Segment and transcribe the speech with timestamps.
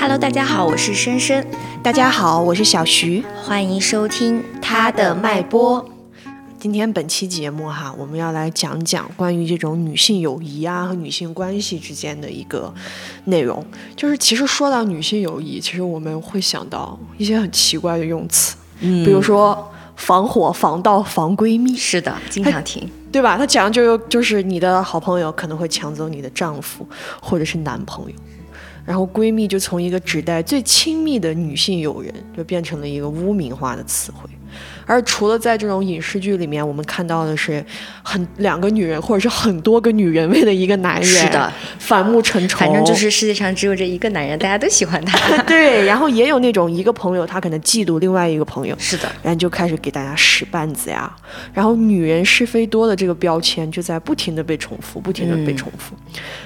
[0.00, 1.44] Hello，大家好，我是深深，
[1.82, 5.84] 大家好，我是小徐，欢迎收听他的脉搏。
[6.56, 12.72] 今天本期节目哈，我们要来讲讲关于这种女性友谊啊和女性关系之间的一个
[13.24, 13.62] 内容。
[13.96, 22.88] 就是其实说到女性友谊，其实我们会想到一些很奇怪的用词，嗯比如说防火、防盗、防闺蜜，是的，经常听。
[23.10, 23.36] 对吧？
[23.36, 26.86] 他讲的就就是你的好朋友可能会抢走你的丈夫
[27.20, 28.14] 或者是男朋友，
[28.88, 34.30] 然后闺蜜就从一个指代最亲密的女性友人，就变成了一个污名化的词汇。
[34.88, 37.62] 而除了在这种影视剧里面，我们看到的是
[38.02, 45.42] 很两个女人或者是很多个女人为了一个男人，是的，反目成仇，反正就是世界上只有这一个男人，大家都喜欢他。
[45.44, 45.84] 对。
[45.84, 51.14] 然后也有那种一个朋友，他可能嫉妒另外一个朋友，是的，然后就开始给大家使绊子呀，
[51.52, 55.94] 然后女人是非多的这个标签就在不停的被重复，不停的被重复，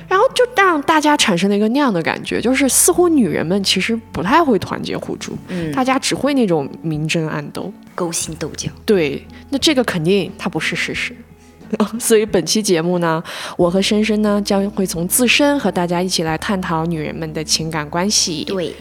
[0.09, 7.73] 然后就让大家产生了一个那样的感觉，就是似乎女人们其实不太会团结互助，嗯，大家只会那种明争暗斗。
[7.95, 8.71] 勾心斗角。
[8.85, 11.15] 对，那这个肯定它不是事实。
[11.99, 13.23] 所以本期节目呢，
[13.57, 18.45] 我和深深呢将会从自身和大家一起来探讨女人们的情感关系。
[18.45, 18.74] 对，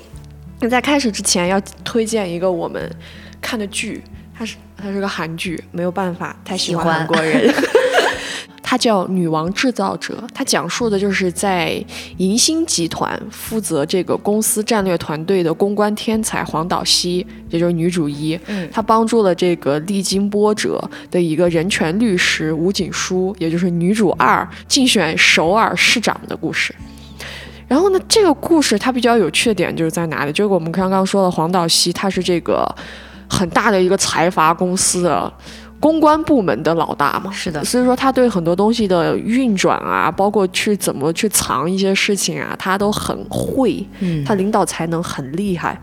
[0.59, 2.93] 那在开始之前，要推荐一个我们
[3.39, 4.03] 看的剧，
[4.37, 7.53] 它是它是个韩剧，没有办法，太喜欢喜欢韩国人。
[8.71, 11.83] 它叫《女王制造者》，它讲述的就是在
[12.19, 26.73] 银星集团负责这个公司战略团队的公关天才黄岛希，也就是女主一，嗯她帮助了这个历经波折的一个人权律师吴景书，也就是女主二竞选首尔市长的故事。
[27.67, 30.31] 然后呢，这个故事它比较有趣的点就是在哪里？
[30.31, 32.65] 就是我们刚刚说的黄岛希，他是这个
[33.29, 35.33] 很大的一个财阀公司的
[35.81, 45.75] 公关部门的老大嘛，是的，所以说他对很多东西的运转啊，包括去怎么去藏一些事情啊，他都很会，嗯，他领导才能很厉害。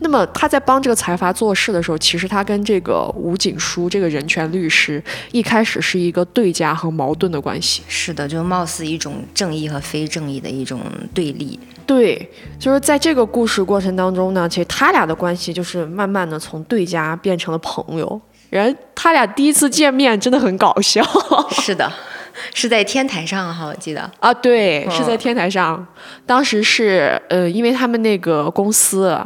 [0.00, 7.82] 那么他在帮这个财阀做事的时候，其实他跟这个吴景书这个人权律师一开始是一个对家和矛盾的关系。
[7.86, 10.80] 是的，就貌似一种正义和非正义的一种
[11.14, 11.58] 对立。
[11.86, 12.28] 对，
[12.58, 18.20] 就是在这个故事过程当中呢，其实他俩的关系就是慢慢的从对家变成了朋友。
[18.50, 21.02] 然后他俩第一次见面真的很搞笑
[21.62, 21.90] 是的，
[22.54, 24.10] 是在天台上哈，我记得。
[24.20, 25.86] 啊，对，是在嗯天台上，
[26.24, 29.18] 当时是呃，因为他们那个公司，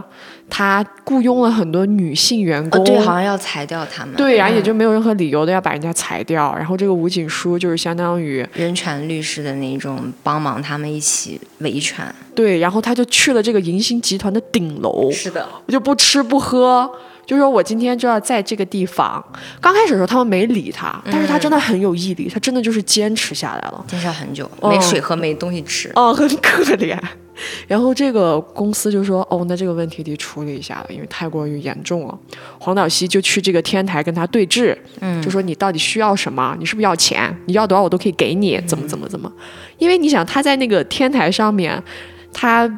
[0.48, 4.14] 他雇佣了很多女性员哦，工，对，好像要裁掉他们。
[4.16, 6.54] 对，然后也嗯就没有任何理由的要把人家裁掉。
[6.56, 12.04] 然后这个吴景书就是相当于人权律师的那种帮忙他们一起维权。
[12.34, 16.90] 对，然后他就去了这个银星集团的顶楼，是的，我就不吃不喝，
[17.26, 19.24] 就说我今天就要在这个地方。
[19.60, 23.84] 刚开始的时候他们没理他，但是他真的很有毅力，他真的就是坚持下来了。
[23.86, 25.90] 坚持了很久，哦没水喝，没东西吃。
[25.94, 26.98] 哦，很可怜。
[27.66, 32.18] 然后这个公司就说：“哦，那这个问题得处理一下了，因为太过于严重了。”
[32.60, 36.54] 黄岛西就去这个天台跟他对峙，嗯就说：“你到底需要什么？
[36.58, 37.34] 你是不是要钱？
[37.46, 39.32] 你要多少我都可以给你，怎么怎么怎么？
[39.78, 41.82] 因为你想他在那个天台上面，
[42.30, 42.70] 他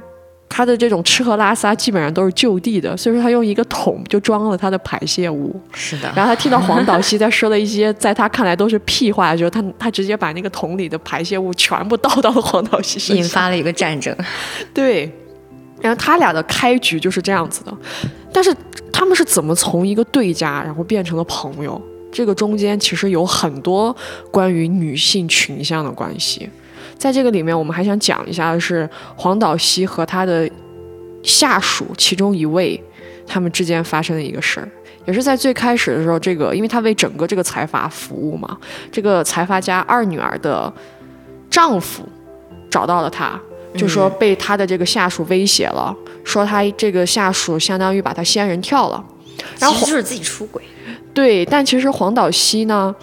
[0.54, 5.58] 他的这种吃喝拉撒基本上都是就地的，所以说他用一个桶就装了他的排泄物。
[5.72, 14.14] 是的，然后他听到黄岛西在说了一些在他看来都是屁话的时候，他他直接把那个桶里的排泄物全部倒到了黄岛西身上，引发了一个战争。
[14.74, 15.10] 对，
[15.80, 17.74] 然后他俩的开局就是这样子的，
[18.30, 18.54] 但是
[18.92, 21.80] 他们是怎么从一个对家，然后变成了朋友？
[22.12, 23.96] 这个中间其实有很多
[24.30, 26.46] 关于女性群像的关系，
[27.02, 30.48] 在这个里面，我们还想讲一下的是黄岛希和他的
[31.24, 32.80] 下属其中一位，
[33.26, 34.68] 他们之间发生的一个事儿。
[35.04, 38.56] 也是在最开始的时候，这个因为他为整个这个财阀服务嘛，
[38.92, 40.72] 这个财阀家二女儿的
[41.50, 42.08] 丈夫
[42.70, 43.36] 找到了他，
[43.76, 45.92] 就说被他的这个下属威胁了，
[46.22, 49.04] 说他这个下属相当于把他仙人跳了。
[49.58, 50.62] 然后其实就是自己出轨。
[51.12, 52.94] 对，但其实黄岛希呢，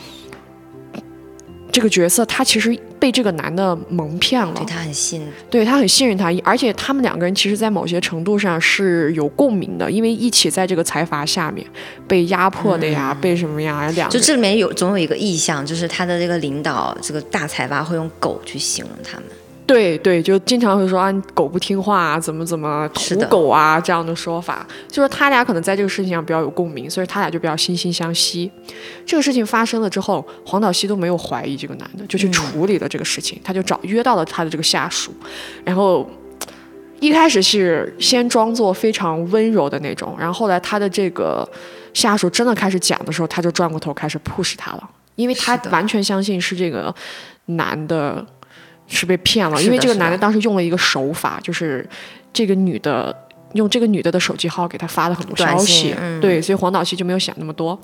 [1.69, 4.53] 这个角色他其实被这个男的蒙骗了。
[4.55, 11.65] 对，他很信，对他很信任他，而且他们两个人其实，在某些程度上是有共鸣的，因为一起在这个财阀下面
[12.07, 19.25] 被压迫的呀，被什么呀，两就这里面有总有一个意象，就是他的这个领导，这个大财阀会用狗去形容他们。
[19.69, 28.51] 对对，就经常会说啊，你狗不听话啊，怎么怎么土狗啊这样的说法，就是他俩可能在这个事情上比较有共鸣，所以他俩就比较惺惺相惜。
[29.06, 32.31] 这个事情发生了之后，黄岛希都没有怀疑这个男的，就去嗯。
[32.31, 35.13] 处理了这个事情，他就找约到了他的这个下属，
[35.63, 36.10] 然后。
[37.01, 41.50] 一开始是先装作非常温柔的那种，然后后来他的这个
[41.94, 46.94] 下属真的开始讲的时候，他就转过头开始 push 他了，因为他完全相信是这个
[47.45, 48.25] 男的
[48.89, 51.88] 是被骗了，因为这个男的当时用了一个手法，就是
[52.33, 53.15] 这个女的
[53.53, 57.80] 用这个女的的手机号给他发了很多消息，嗯对，所以黄岛西就没有想那么多。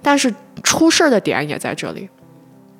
[0.00, 2.08] 但是出事儿的点也在这里，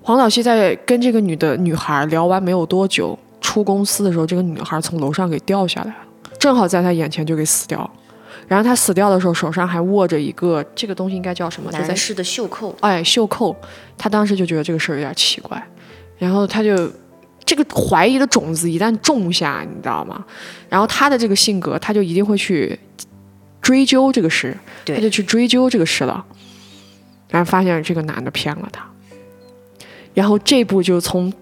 [0.03, 5.97] 黄岛西在跟这个女的女孩聊完没有多久，出公司的时候，这个女孩从楼上给掉下来了，
[6.39, 7.91] 正好在他眼前就给死掉了。
[8.47, 11.71] 然后他死掉的时候，手上还握着一个这个东西应该叫什么？
[11.71, 13.57] 男士的袖扣，哎，袖扣，
[13.97, 15.67] 他当时就觉得这个事儿有点奇怪，
[16.19, 16.91] 然后他就
[17.47, 20.25] 这个怀疑的种子一旦种下，你知道吗？
[20.69, 22.79] 然后他的这个性格，他就一定会去
[23.61, 26.25] 追究这个事，对他就去追究这个事了，
[27.29, 28.85] 然后发现这个男的骗了他，
[30.15, 31.33] 然后这步就从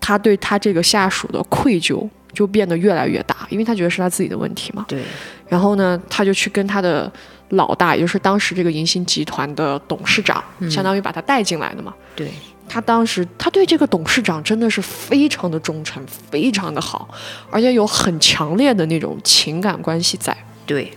[0.00, 4.84] 他对他这个下属的愧疚就变得越来越大，因为他觉得是他自己的问题嘛。
[4.88, 5.02] 对，
[5.48, 7.10] 然后呢，他就去跟他的
[7.50, 11.94] 老大，也就是当时这个银星集团的董事长，相当于把他带进来的嘛。
[12.14, 12.30] 对，
[12.72, 17.08] 他当时他对这个董事长真的是非常的忠诚，非常的好，
[17.50, 20.36] 而且有很强烈的那种情感关系在。
[20.64, 20.88] 对，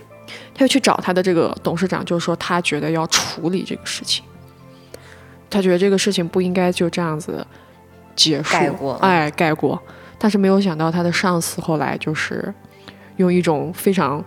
[0.54, 4.24] 他就去找他的这个董事长，就是说他觉得要处理这个事情，
[5.50, 7.44] 他觉得这个事情不应该就这样子
[8.14, 9.82] 结束，盖过哎，盖过。
[10.16, 12.54] 但是没有想到他的上司后来就是
[13.16, 14.24] 用一种非常，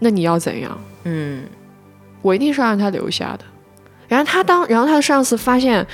[0.00, 0.78] 那你要怎样？
[1.04, 1.44] 嗯，
[2.20, 3.44] 我一定是让他留下的。
[4.06, 5.86] 然后他当，然后他的上司发现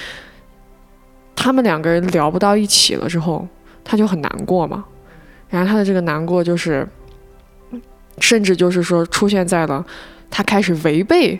[1.37, 3.47] 他们两个人聊不到一起了之后，
[3.83, 4.85] 他就很难过嘛。
[5.49, 6.87] 然后他的这个难过就是，
[8.19, 9.85] 甚至就是说出现在了
[10.31, 11.39] 他开始违背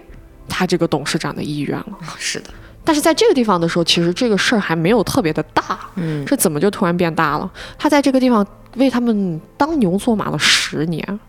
[0.49, 1.99] 他这个董事长的意愿了。
[2.17, 2.51] 是的，
[2.85, 7.51] 但是在这个地方的时候，其实这个事儿还没有特别的大，嗯，这怎么就突然变大了？
[7.79, 8.47] 他在这个地方
[8.77, 11.21] 为他们当牛做马了十年，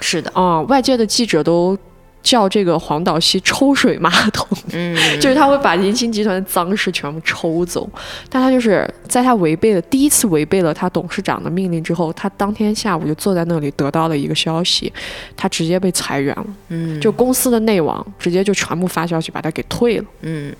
[0.00, 1.78] 是的，啊、外界的记者都
[2.24, 7.88] 叫这个黄岛西抽水马桶，嗯，就是他会把银星集团的脏事全部抽走。
[8.30, 14.90] 但他就是在他违背了第一次违背了他董事长的命令之后，他当天下午就坐在那里得到了一个消息，
[15.36, 20.04] 他直接被裁员了，嗯，就公司的内网直接就全部发消息把他给退了。
[20.22, 20.50] 嗯，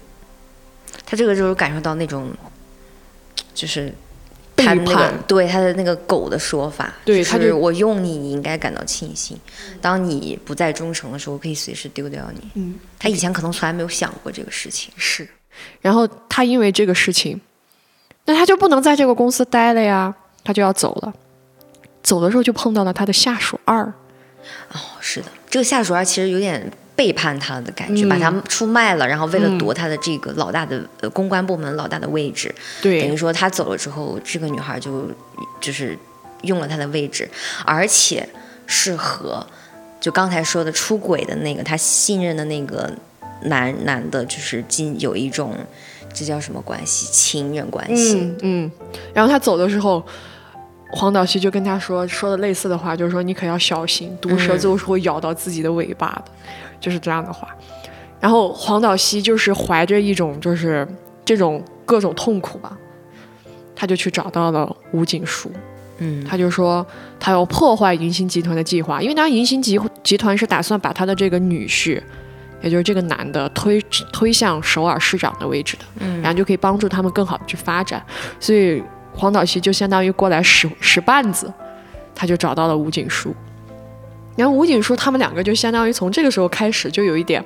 [1.06, 2.28] 他这个就是感受到那种，
[3.54, 3.90] 就是
[4.54, 9.38] 背他那个叛对他的那个狗的说法，就对他就是我用你，你应该感到庆幸。
[9.80, 12.50] 当你不再忠诚的时候，我可以随时丢掉你。
[12.54, 14.92] 嗯，他以前可能从来没有想过这个事情。
[14.96, 15.28] 是，
[15.80, 17.40] 然后他因为这个事情，
[18.26, 21.12] 那他就不能在这个公司待了呀，他就要走了。
[22.02, 23.82] 走的时候就碰到了他的下属二，
[24.72, 35.10] 哦，是的，这个下属二其实有点背叛他的感觉，把他出卖了，然后为了夺他的这个老大的、呃公关部门老大的位置，等于，说他走了之后，这个女孩就
[35.60, 35.98] 就是
[36.42, 37.28] 用了他的位置，
[37.64, 38.28] 而且
[38.66, 39.44] 是和
[40.00, 42.92] 就刚才说的出轨的那个他信任的那个
[43.42, 45.54] 男男的，就是进有一种
[46.12, 47.06] 这叫什么关系？
[47.10, 48.18] 情人关系。
[48.18, 48.70] 嗯嗯，
[49.12, 50.04] 然后他走的时候。
[50.94, 56.24] 黄岛西就跟他说说的类似的话，就是说你可要小心，毒蛇嗯最后是会咬到自己的尾巴的，
[56.80, 57.48] 就是这样的话。
[58.20, 60.86] 然后黄岛西就是怀着一种就是
[61.24, 62.74] 这种各种痛苦吧，
[63.76, 65.50] 他就去找到了吴景书，
[65.98, 66.86] 嗯他就说
[67.20, 72.00] 他要破坏银星集团的计划，因为当时银星集集团是打算把他的这个女婿，
[72.62, 73.78] 也就是这个男的推
[74.12, 78.02] 推向首尔市长的位置的，嗯然后就可以帮助他们更好的去发展。
[78.40, 78.82] 所以
[79.14, 81.52] 黄岛西就相当于过来使使绊子，
[82.14, 83.34] 他就找到了吴景书。
[84.36, 87.44] 然后吴景书他们两个就相当于从这个时候开始就有一点，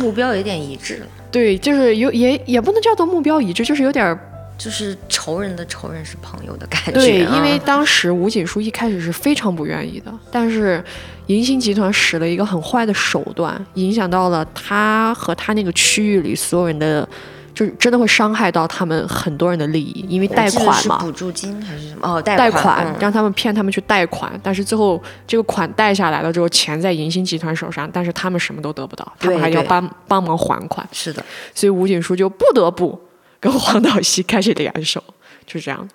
[0.00, 4.18] 目标有点一致了，对，就是有也也不能叫做目标一致，就是有点儿
[4.58, 6.92] 就是仇人的仇人是朋友的感觉。
[6.92, 10.82] 对，啊因为当时吴景书一开始是非常不愿意的，但是
[11.26, 17.08] 银星集团使了一个很坏的手段，影响到了他和他那个区域里所有人的，
[17.56, 20.98] 就是真的会伤害到他们很多人的利益，因为贷款嘛。
[20.98, 22.06] 是补助金还是什么？
[22.06, 33.00] 哦，贷贷款，嗯让他们骗他们去贷款，但是最后这个款贷下来了之后，钱在银星集团手上，但是他们什么都得不到，他们还要帮帮忙还款，是的，所以吴景书就不得不
[33.40, 35.02] 跟黄岛西开始联手，
[35.46, 35.88] 就是这样的。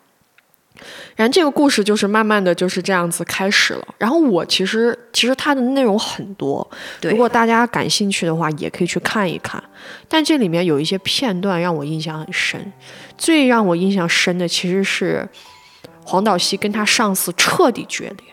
[1.16, 3.88] 然后这个故事就是慢慢的就是这样子开始了。
[3.98, 6.68] 然后我其实其实它的内容很多，
[7.02, 9.62] 如果大家感兴趣的话，也可以去看一看。
[10.08, 12.74] 但这里面有一些片段让我印象很深，
[13.18, 15.28] 最让我印象深的其实是
[16.04, 18.28] 黄岛西跟他上司彻底决裂。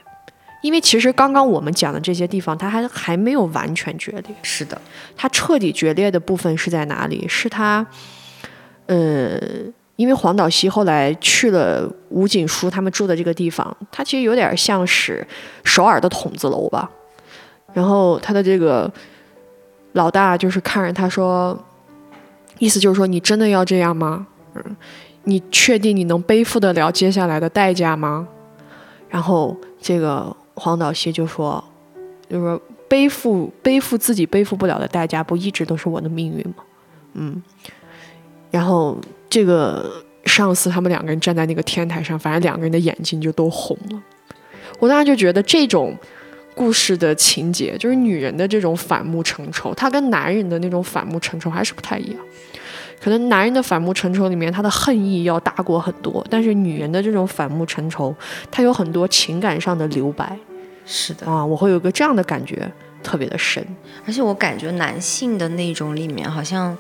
[0.61, 4.35] 因为其实刚刚我们讲的这些地方，他还还没有完全决裂。
[4.43, 4.81] 是的，
[5.17, 7.25] 他彻底决裂的部分是在哪里？
[7.29, 7.87] 是他，
[8.87, 9.39] 呃，
[9.99, 15.27] 因为黄岛西后来去了吴景书他们住的这个地方，它其实有点像是
[15.65, 16.89] 首尔的筒子楼吧。
[17.73, 18.89] 然后他的这个
[19.95, 21.59] 老大就是看着他说，
[22.59, 24.25] 意思就是说你真的要这样吗？
[24.55, 24.77] 嗯，
[25.25, 28.29] 你确定你能背负得了接下来的代价吗？
[29.09, 31.63] 然后这个黄岛溪就说，
[32.31, 36.63] 就说背负背负自己背负不了的代价，不一直都是我的命运吗？
[37.15, 37.43] 嗯，
[38.53, 38.97] 然后
[39.29, 44.03] 这个上司他们两个人站在那个天台上，反正两个人的眼睛就都红了。
[44.79, 45.97] 我当时就觉得这种
[46.55, 52.21] 故事的情节，就是女人的这种反目成仇，她跟男人的那种反目成仇还是不太一样。
[53.01, 58.13] 可能男人的反目成仇里面，他的恨意要大过很多，但是女人的这种反目成仇，
[58.51, 60.37] 她有很多情感上的留白。
[60.85, 62.69] 是的啊，我会有个这样的感觉，
[63.03, 63.65] 特别的深。
[64.05, 66.77] 而且我感觉男性的那种里面，好像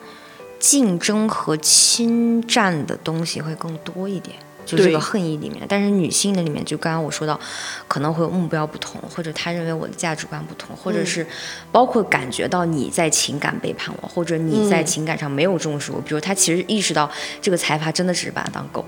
[0.58, 4.36] 竞争和侵占的东西会更多一点。
[4.66, 7.40] 就这个恨意里面，但是女性的里面，就刚刚我说到，
[7.88, 11.26] 可能会有目标不同，或者他认为我的价值观不同，或者是
[11.72, 17.10] 包括感觉到你在情感背叛我，或者你在情感上没有重视我，比如他其实意识到
[17.40, 18.84] 这个财阀真的只是把他当狗，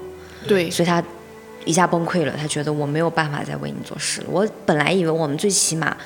[0.46, 1.02] 对，所以他
[1.64, 4.26] 一下崩溃了，他觉得我没有办法再为你做事了。
[4.30, 5.96] 我本来以为我们最起码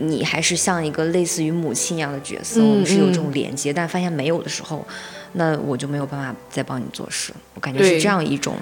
[0.00, 4.86] 你还是像一个类似于母亲一样的角色，我们是有这种连接，但发现没有的时候，
[5.32, 7.32] 那我就没有办法再帮你做事。
[7.54, 8.56] 我感觉是这样一种。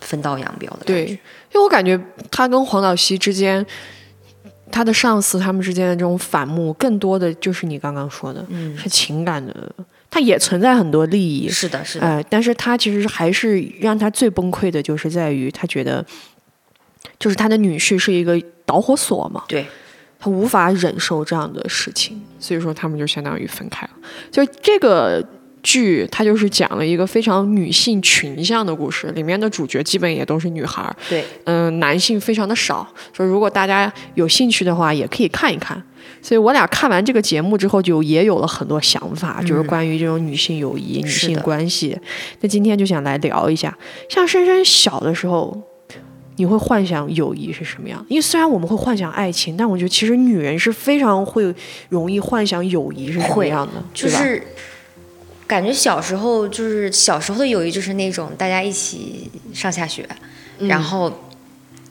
[0.00, 1.18] 分道扬镳的对，因
[1.54, 1.98] 为我感觉
[2.30, 3.64] 他跟黄岛熙之间，
[4.70, 9.72] 他的上司他们之间的这种反目，更多的就是你刚刚说的，嗯，是情感的，
[10.14, 16.06] 他也存在很多利益，是的，是的，哎，但是他其实还是让他最崩溃的，就是在于他觉得，
[17.18, 19.66] 就是他的女婿是一个导火索嘛，对，
[20.20, 23.92] 他无法忍受这样的事情，所以说他们就相当于分开了，
[24.30, 25.26] 就这个。
[25.66, 32.86] 剧它就是讲了一个非常女性群像的故事，里面的主角基本也都是女孩儿，对，嗯，男性非常的少。
[33.14, 35.82] 说如果大家有兴趣的话，也可以看一看。
[36.24, 41.94] 所以我俩看完这个节目之后，就也有了很多想法，就是关于这种女性友谊、女性关系。
[42.40, 43.76] 那今天就想来聊一下，
[44.08, 45.54] 像深深小的时候，
[46.36, 48.02] 你会幻想友谊是什么样？
[48.08, 51.54] 因为虽然我们会幻想爱情，但我觉得其实女人是非常会
[51.90, 54.42] 容易幻想友谊是什么样的， 就是。
[55.46, 60.02] 感觉小时候就是小时候的友谊，就是那种大家一起上下学，
[60.60, 61.12] 然后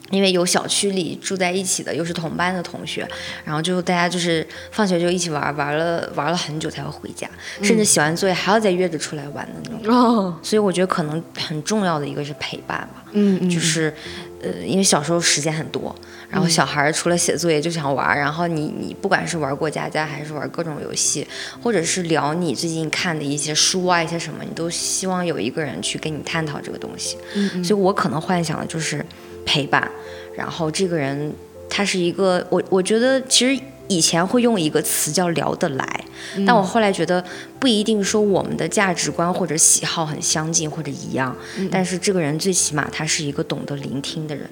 [0.09, 3.07] 因为有小区里住在一起的，又是同班的同学，
[3.43, 7.27] 然后就大家就是放学就一起玩，玩了玩了很久才会回家，
[7.61, 9.93] 甚至写完作业还要再约着出来玩的那种。
[9.93, 13.93] 哦，所以我觉得可能很重要的一个是陪伴吧，嗯，就是
[14.41, 15.95] 呃，因为小时候时间很多。
[16.29, 21.27] 然后小孩除了写作业就想玩，然后你你不管是玩过家家还是玩各种游戏，
[21.61, 27.17] 或者是聊你最近看的一些书啊一些什么，你都希望有一个人去跟你探讨这个东西。
[27.35, 29.05] 嗯，所以我可能幻想的就是
[29.45, 29.89] 陪伴，
[30.35, 31.33] 然后这个人
[31.69, 36.05] 他是一个我我觉得其实以前会用一个词叫聊得来，
[36.47, 37.23] 但我后来觉得
[37.59, 41.35] 不一定说我们的价值观或者喜好很相近或者一样，
[41.69, 44.49] 但是这个人最起码他是一个懂得聆听的人。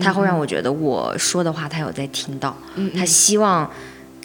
[0.00, 2.56] 他会让我觉得我说的话他有在听到，
[2.96, 3.70] 他希望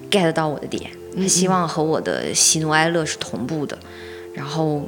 [0.10, 3.78] get 到我的点，他希望和我的喜怒哀乐是同步的，
[4.34, 4.88] 然后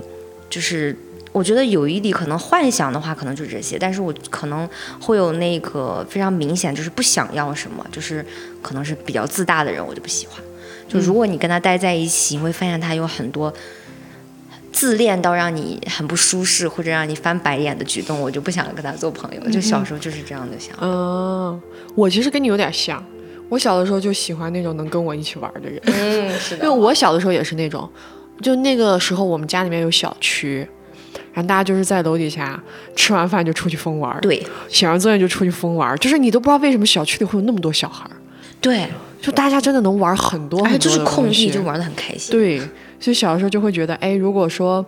[0.50, 0.98] 就是
[1.36, 4.68] 我觉得有一点可能幻想的话可能就这些，但是我可能
[5.01, 8.25] 会有那个非常明显就是不想要什么，就是
[8.62, 10.42] 可能是比较自大的人我就不喜欢，
[10.88, 13.54] 就如果你跟他待在一起，你会发现他有很多。
[14.72, 19.50] 自恋到让你很不舒适或者让你翻白眼的举动，我就不想跟他做朋友。
[19.50, 20.75] 就小时候就是这样的想。
[20.82, 21.58] 嗯，
[21.96, 23.01] 我其实跟你有点像，
[23.48, 25.82] 我小的时候就喜欢那种能跟我一起玩的人。
[25.86, 26.65] 嗯，是的。
[26.65, 27.89] 因为我小的时候也是那种，
[28.42, 30.68] 就那个时候我们家里面有小区，
[31.36, 32.58] 然后大家就是在楼底下
[32.96, 34.18] 吃完饭就出去疯玩。
[34.22, 34.42] 对。
[34.70, 38.10] 写完作业就出去疯玩，就是你都不知道为什么小区里会有那么多小孩。
[38.62, 38.88] 对。
[39.22, 42.32] 就大家真的能玩很多很多就是空地就玩的很开心。
[42.32, 42.60] 对。
[43.00, 44.84] 所以小的时候就会觉得，哎，如果说，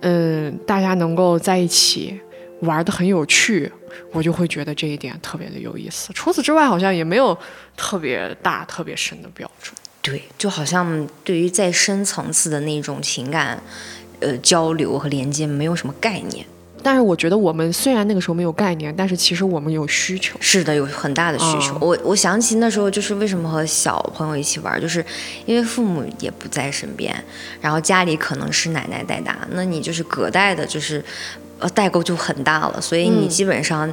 [0.00, 2.20] 嗯，大家能够在一起
[2.60, 3.72] 玩的很有趣，
[4.12, 6.12] 我就会觉得这一点特别的有意思。
[6.12, 7.36] 除此之外，好像也没有
[7.76, 9.74] 特别大、特别深的标准。
[10.02, 13.62] 对，就好像对于再深层次的那种情感，
[14.20, 16.46] 呃，交流和连接，没有什么概念。
[16.82, 20.38] 但是我觉得我们虽然那个时候没有概念，但是其实我们有需求。
[20.40, 21.76] 是的，有很大的需求。
[21.80, 25.04] 我我想起那时候就是为什么和小朋友一起玩，就是
[25.44, 27.14] 因为父母也不在身边，
[27.60, 31.04] 然后家里可能是奶奶带大，那你就是隔代的，就是。
[31.60, 33.92] 呃，代沟就很大了，所以你基本上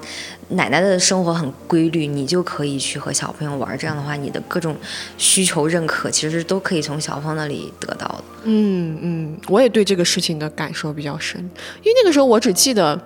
[0.49, 3.77] 奶奶的生活很规律，你就可以去和小朋友玩。
[3.77, 4.75] 这样的话，你的各种
[5.17, 8.23] 需求认可，其实都可以从小芳那里得到的。
[8.45, 11.41] 嗯嗯，我也对这个事情的感受比较深，
[11.83, 12.99] 因为那个时候我只记得，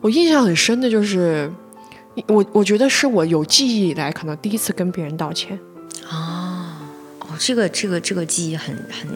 [0.00, 1.52] 我印象很深的就是，
[2.28, 5.58] 我我觉得是我有记忆以来可能第一次跟别人道歉。
[6.08, 6.80] 啊，
[7.20, 9.08] 哦，这个这个这个记忆很很。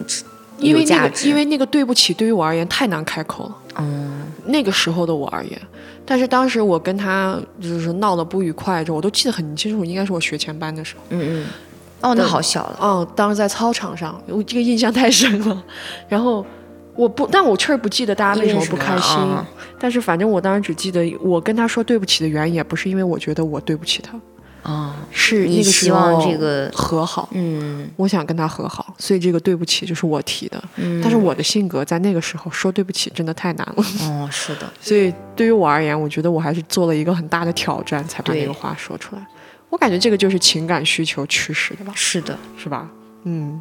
[0.58, 3.56] 因为那个，因为那个对不起，对于我而言太难开口了。
[3.78, 5.60] 嗯，那个时候的我而言，
[6.04, 11.02] 但是当时我跟他就是闹得不愉快之后，我都记得很清楚，应该是我学前班的时候。
[11.10, 11.46] 嗯嗯，
[12.00, 12.76] 哦，那好小了。
[12.80, 15.64] 哦，当时在操场上，我这个印象太深了。
[16.08, 16.44] 然后
[16.96, 19.16] 我不，但我确实不记得大家为什么不开心。
[19.16, 19.46] 啊
[19.80, 24.20] 但是反正我当时只记得，我跟他说对不起的原因，也不是因为我觉得我对不起他，
[24.68, 27.28] 哦，是那你希望这个和好。
[27.32, 30.62] 嗯我想跟他和好，所以这个对不起就是我提的。
[30.76, 39.26] 嗯，但是我的性格在那个时候说对不起真的太难了，哦，是的， 所以对于我而言，我觉得我还是做了一个很大的挑战，才把对那个话说出来。
[39.70, 42.88] 我感觉这个就是情感需求驱使的吧，是的，是吧？
[43.24, 43.60] 嗯。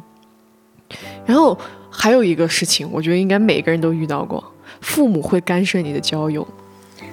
[1.26, 1.58] 然后
[1.90, 4.42] 还有一个事情，我觉得应该每个人都遇到过，
[4.80, 6.46] 父母会干涉你的交友。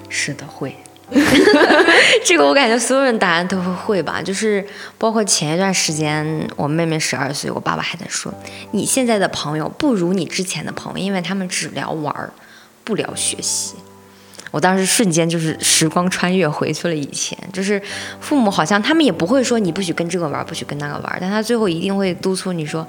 [0.09, 0.75] 是的，会。
[2.25, 4.65] 这个我感觉所有人答案都会会吧，就是
[4.97, 8.33] 包括前一段时间，我妹妹十二岁，我爸爸还在说，
[8.71, 12.31] 你现在的朋友不如你之前的朋友，因为他们只聊玩儿，
[12.83, 13.75] 不聊学习。
[14.51, 17.81] 我当时瞬间就是时光穿越回去了以前，就是
[18.21, 22.87] 父母好像他们也不会说你不许跟这个玩儿，不许跟那个玩儿，但他最后一定会督促你说，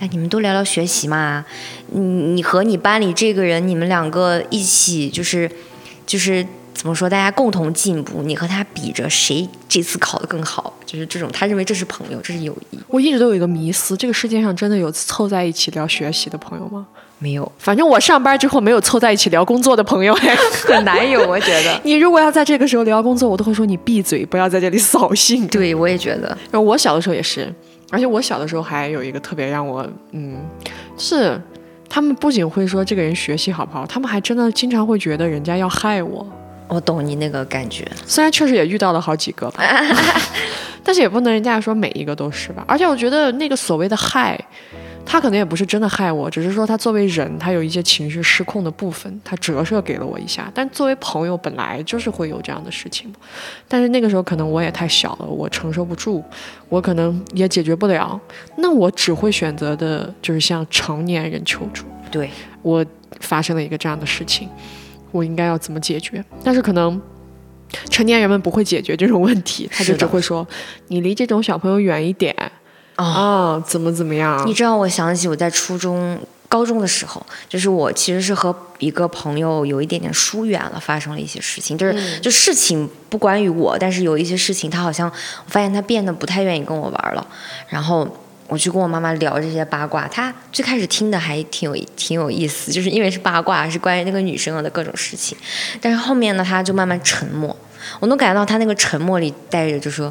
[0.00, 1.44] 哎，你们多聊聊学习嘛，
[1.92, 5.48] 你你和你班里这个人，你们两个一起就是
[6.04, 6.44] 就是
[6.78, 16.86] 怎么说，大家共同进步，你和他比着谁这次考得更好，就是这种，他认为这是朋友，这是友谊，我一直都有一个迷思，这个世界上真的有凑在一起聊学习的朋友吗？
[17.18, 20.14] 没有反正我上班之后没有凑在一起聊工作的朋友。
[20.64, 21.78] 很难有，我觉得。
[21.82, 25.44] 你如果要在这个时候聊工作，我都会说你闭嘴，不要在这里扫兴。
[25.48, 27.52] 对，我也觉得，然后我小的时候也是，
[27.90, 30.36] 而且我小的时候还有一个特别让我，嗯，
[30.96, 31.36] 是
[31.88, 36.24] 他们不仅会说这个人学习好不好，他们还真的经常会觉得人家要害我。
[36.68, 37.86] 我懂你那个感觉。
[38.06, 39.62] 虽然确实也遇到了好几个吧，
[40.84, 42.64] 但是也不能人家说每一个都是吧。
[42.66, 44.38] 而且我觉得那个所谓的害，
[45.04, 50.50] 他可能也不是真的害我，只是说他作为人，他有一些情绪失控的部分，他折射给了我一下。
[50.54, 53.16] 但作为朋友，本来就是会有这样的事情嘛。
[53.66, 56.22] 但是那个时候可能我也太小了，我承受不住，
[56.68, 58.20] 我可能也解决不了。
[58.56, 61.86] 那我只会选择的就是向成年人求助。
[62.10, 62.30] 对，
[62.62, 62.84] 我
[63.20, 64.48] 发生了一个这样的事情，
[65.10, 66.24] 我应该要怎么解决？
[66.44, 67.00] 但是可能
[67.90, 70.46] 成年人们不会解决这种问题，他就是只会说
[70.88, 72.34] 你离这种小朋友远一点
[72.96, 74.54] 哦啊，怎么怎么样你。
[74.54, 76.18] 知道，我想起我在初中、
[76.48, 87.26] 高中的时候，就是我其实是和一个朋友有一点点疏远了，发生了一些事情，就是、就事情不关于我，但是有一些事情他好像我发现他变得不太愿意跟我玩了，
[87.68, 88.06] 然后。
[88.48, 95.36] 我去跟我妈妈聊这些八卦，她最开始听的还挺有挺有意思，就是因为是八卦，是关于那个女生的各种事情。
[95.80, 97.54] 但是后面呢，她就慢慢沉默，
[98.00, 100.10] 我能感觉到她那个沉默里带着就说，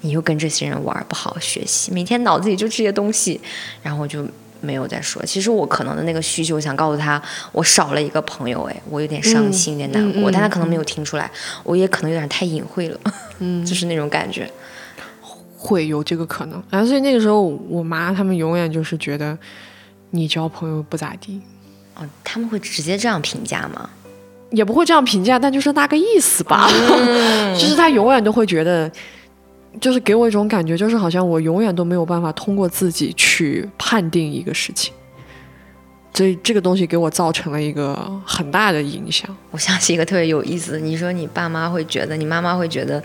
[0.00, 3.38] 你又跟这些人玩，不好好学习，每天脑子里就这些东西，
[3.82, 4.26] 然后我就
[4.62, 5.22] 没有再说。
[5.26, 7.20] 其实我可能的那个需求，想告诉她，
[7.52, 11.30] 我少了一个朋友，哎，我有点伤心，有点难过，但她可能没有听出来，
[11.62, 12.98] 我也可能有点太隐晦了，
[13.40, 14.50] 嗯， 就是那种感觉。
[15.64, 19.36] 会有这个可能，啊，所以那个时候我妈他们永远就是觉得
[20.10, 21.40] 你交朋友不咋地，
[21.94, 23.88] 哦，他们会直接这样评价吗？
[24.50, 26.68] 也不会这样评价，但就是那个意思吧。
[27.58, 28.90] 就是他永远都会觉得，
[29.80, 34.92] 就是给我一种感觉，就是好像我永远都没有办法通过自己去判定一个事情。
[36.12, 39.28] 所以这个东西给我造成了一个很大的影响。
[39.50, 43.02] 我想起一个特别有意思的，你说你爸妈会觉得，你妈妈会觉得，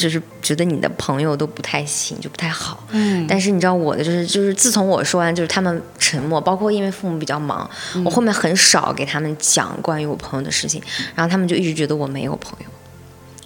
[0.00, 2.86] 就是觉得你的朋友都不太行，就不太好。
[2.92, 7.68] 嗯但是你知道我的就是就是自从我说完，就是他们沉默，包括因为父母比较忙，
[8.04, 10.82] 我后面很少给他们讲关于我朋友的事情，
[11.14, 12.66] 然后他们就一直觉得我没有朋友。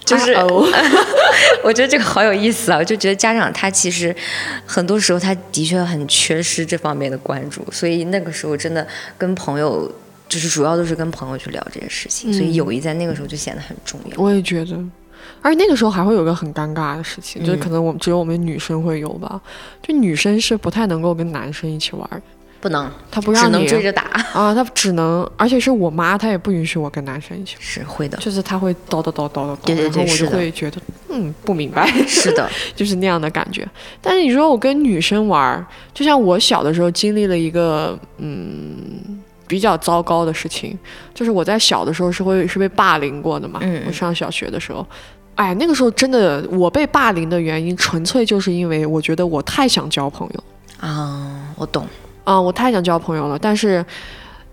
[0.05, 0.33] 就是
[1.65, 2.77] 我觉得这个好有意思啊！
[2.77, 4.15] 我就觉得家长他其实
[4.63, 8.87] 很多时候他的确很缺失这方面的关注，所以那个时候真的
[9.17, 9.91] 跟朋友
[10.29, 14.21] 就是主要都是跟朋友去聊这些事情，所以友谊在那个时候就显得很重要。
[14.21, 14.77] 我也觉得，
[15.41, 17.59] 而且那个时候还会有个很尴尬的事情，就是嗯。
[17.59, 19.39] 可能我们只有我们女生会有吧，
[19.81, 22.21] 就女生是不太能够跟男生一起玩的，
[22.61, 30.77] 不能，她不让你只能追着打， 啊，她只能，而且是我妈，她也不允许我跟男生一起玩，是会的，就是她会叨叨叨叨叨叨，对对对然后我就会觉得，
[31.09, 33.67] 嗯，不明白， 是的， 就是那样的感觉。
[34.01, 39.21] 但是你说我跟女生玩儿，就像我小的时候经历了一个，嗯。
[39.47, 40.77] 比较糟糕的事情，
[41.13, 43.59] 就是我在小的时候是会是被霸凌过的嘛。
[43.85, 44.85] 我上小学的时候，
[45.35, 50.43] 哎，那个时候真的我被霸凌的原因，纯粹就是因为我觉得我太想交朋友
[50.79, 51.87] 啊，我懂，
[52.23, 53.37] 啊、我太想交朋友了。
[53.37, 53.85] 但是，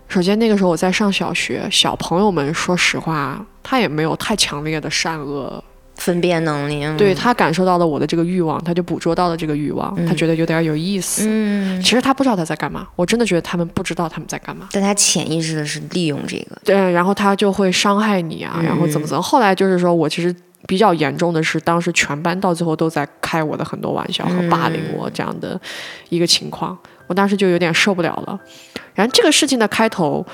[0.07, 5.63] 首先那个时候我在上小学，小朋友们说实话，他也没有太强烈的善恶
[5.95, 11.25] 分辨能力，嗯对，他感受到了我的这个欲望，他就捕捉到了这个欲望，他觉得有点有意思。
[11.27, 14.67] 嗯，其实他不知道他在干嘛，我真的觉得他们不知道他们在干嘛。
[14.71, 19.21] 但他潜意识的是利用这个，对，然后他就会伤害你啊，然后怎么怎么。
[19.21, 20.35] 后来就是说我其实
[20.67, 25.59] 比较严重的是，当时全班到最后都在开我的很多玩笑和霸凌我这样的
[26.09, 26.77] 一个情况，
[27.07, 28.39] 我当时就有点受不了了。
[28.95, 30.25] 然后这个事情的开头。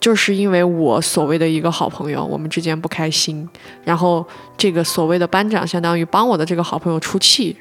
[0.00, 3.46] 就是因为我所谓的一个好朋友，我们之间不开心，
[3.84, 7.54] 然后这个所谓的班长相当于帮我的这个好朋友出气，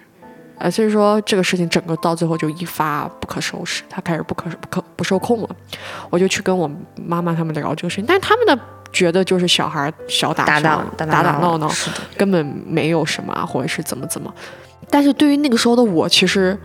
[0.58, 5.49] 呃，所以说这个事情整个到最后就一发不可收拾，他开始不可不可不受控了，
[6.10, 8.58] 我就去跟我妈妈他们聊这个事情，但是他们呢
[8.93, 11.69] 觉得就是小孩小打打小打打闹闹，
[12.15, 14.34] 根本没有什么啊，或者是怎么怎么，
[14.89, 16.58] 但是对于那个时候的我，其实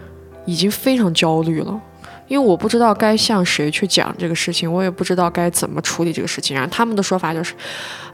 [0.44, 1.80] 已经非常焦虑了。
[2.26, 6.56] 因为我不知道该向谁去讲这个事情，我也不知道该怎么处理这个事情。
[6.56, 7.54] 然后他们的说法就是：“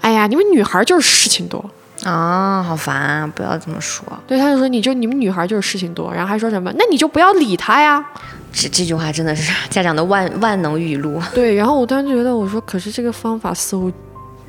[0.01, 1.65] 哎呀，你们女孩就是事情多
[2.05, 3.33] 啊，好烦啊！
[3.35, 8.05] 不要这么说。”对，他就说：“你就你们女孩就是事情多。”然后还说什么：“那你就不要理他呀。”
[8.53, 11.23] 这这句话真的是家长的万万能语录。
[11.33, 13.93] 对，然后我当时觉得，我说：“可是这个方法似乎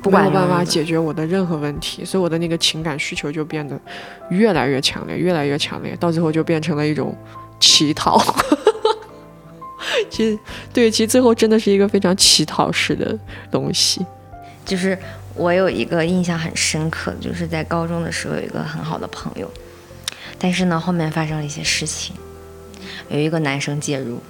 [0.02, 3.78] 不没有办法解决我的任何问题，所以我的那个情感需求就变得
[4.30, 7.16] 越来越强烈，越来越强烈，到最后就变成了一种
[7.60, 8.20] 乞讨。”
[10.10, 10.38] 其实，
[10.72, 13.18] 对，其实最后真的是一个非常乞讨式的
[13.50, 14.04] 东西。
[14.64, 14.96] 就是
[15.34, 19.50] 我有一个印象很深刻，就是在高中的时候有一个很好的朋友，
[20.38, 22.14] 但是呢后面发生了一些事情，
[23.08, 24.20] 有一个男生介入，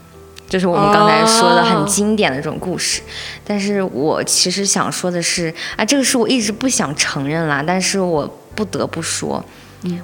[0.48, 3.02] 就是我们刚才说的很经典的这种故事。
[3.44, 9.44] 但是我其实想说的是，啊，这个是我一直不想承认啦，但是我不得不说。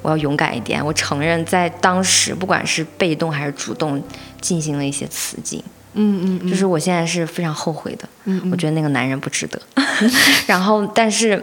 [0.03, 0.85] 我要勇敢一点。
[0.85, 4.03] 我承认，在当时，不管是被动还是主动，
[4.41, 5.63] 进行了一些雌竞。
[5.95, 8.09] 嗯嗯，就是我现在是非常后悔的。
[8.25, 9.61] 嗯，我觉得那个男人不值得。
[10.47, 11.43] 然后，但是，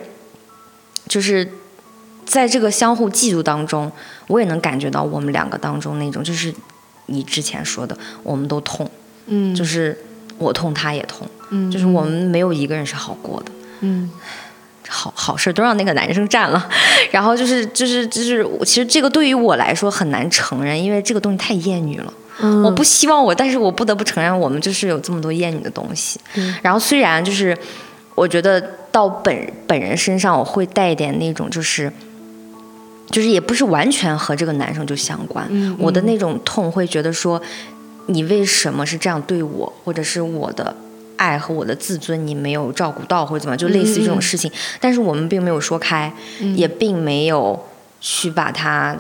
[1.08, 1.50] 就是
[2.26, 3.92] 在这个相互嫉妒当中，
[4.28, 6.54] 我也能感觉到我们两个当中那种，就是
[7.08, 8.90] 你之前说的，我们都痛。
[9.28, 9.98] 嗯，就是
[10.38, 11.28] 我痛，他也痛。
[11.50, 13.52] 嗯，就是我们没有一个人是好过的。
[13.82, 14.10] 嗯。
[14.88, 16.70] 好好事都让那个男生占了，
[17.10, 22.14] 然后就是就是就是，其实这个对于我来说很难承认，因为这个东西太厌女了。
[22.40, 26.20] 嗯，我不希望我，但是我不得不承认，我们就是有这么多厌女的东西。
[26.36, 27.58] 嗯，然后虽然就是
[28.14, 31.92] 我觉得到本本人身上，我会带一点那种就是
[33.10, 35.48] 就是也不是完全和这个男生就相关。
[35.50, 37.42] 嗯，我的那种痛会觉得说，
[38.08, 40.76] 你为什么是这样对我，或者是我的。
[41.18, 44.52] 爱和我的自尊，你没有照顾到或者怎么，就类似于这种事情。
[44.82, 46.14] 但是我们并没有说开，
[46.58, 47.58] 也并没有
[48.02, 48.94] 去把它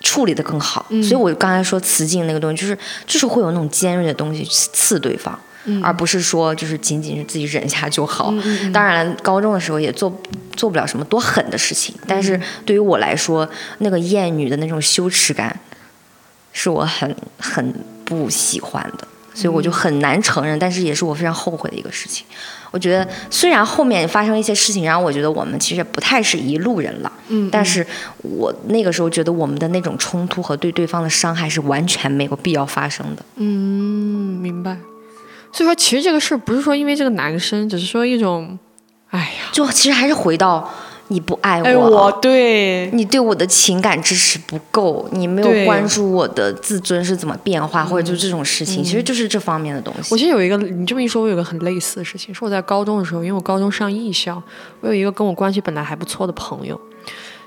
[0.00, 0.86] 处理的更好。
[1.02, 5.38] 所以我刚才说雌竞那个东西，就是就是会有那种尖锐的东西刺对方，
[5.82, 8.32] 而不是说就是仅仅是自己忍下就好。
[8.72, 10.12] 当然了，高中的时候也做
[10.56, 15.58] 做不了什么多狠的事情，但是对于我来说，那个厌女的那种羞耻感，
[16.52, 19.06] 是我很很不喜欢的。
[19.38, 22.26] 所以我就很难承认，但是也是我非常后悔的一个事情。
[22.72, 27.86] 我觉得虽然后面发生一些事情，然后我觉得我们其实不太是一路人了，嗯，但是
[28.22, 33.22] 我那个时候觉得我们的那种冲突和对对方的伤害是完全没有必要发生的。
[33.36, 34.76] 嗯，明白。
[35.52, 38.58] 所以说，其实这个事不是说因为这个男生，只是说一种，
[39.10, 40.68] 哎呀，就其实还是回到。
[41.08, 42.90] 你不爱我，对。
[42.92, 50.12] 你对我的情感支持不够，你没有关注我的自尊是怎么变化，或者就这种事情，其实就是这方面的东西。
[50.12, 54.42] 我其实有一个，你这么一说，我有个很类似的事情，是我在高中的时候，因为我高中上艺校，
[54.80, 56.78] 我有一个跟我关系本来还不错的朋友，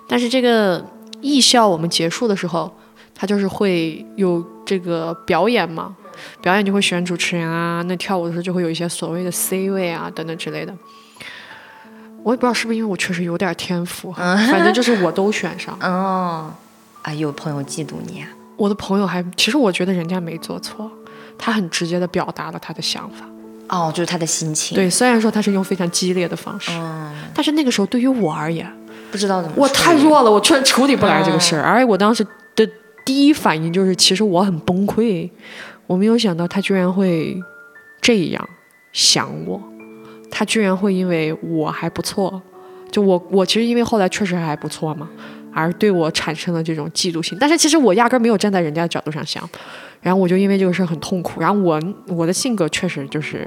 [0.08, 0.84] 但是这个
[1.22, 2.72] 艺校我们结束的时候，
[3.14, 5.96] 他就是会有这个表演嘛，
[6.42, 10.74] 表演就会选主持人啊，那跳舞的时候就会有一些所谓的 C 位啊等等之类的。
[12.24, 15.78] 我也不知道是不是因为我确实有点天赋，反正就是我都选上。
[15.82, 16.54] 哦，
[17.02, 18.28] 啊，有朋友嫉妒你啊？
[18.58, 20.92] 我的朋友还，其实我觉得人家没做错，
[21.38, 23.26] 他很直接的表达了他的想法。
[23.70, 24.76] 哦，就是他的心情。
[24.76, 26.72] 对，虽然说他是用非常激烈的方式，
[27.34, 28.70] 但是那个时候对于我而言，
[29.10, 31.64] 不知道怎么，我太弱了，我确实处理不来这个事儿。
[31.64, 32.22] 而且我当时
[32.56, 32.70] 的
[33.06, 35.30] 第一反应就是，其实我很崩溃，
[35.88, 37.42] 我没有想到他居然会
[38.02, 38.48] 这样
[38.92, 39.60] 想我。
[40.32, 42.42] 他居然会因为我还不错，
[42.90, 45.08] 就我我其实因为后来确实还不错嘛，
[45.54, 47.38] 而对我产生了这种嫉妒心。
[47.40, 49.48] 但是其实我压根没有站在人家的角度上想，
[50.00, 51.42] 然后我就因为这个事很痛苦。
[51.42, 53.46] 然后我我的性格确实就是，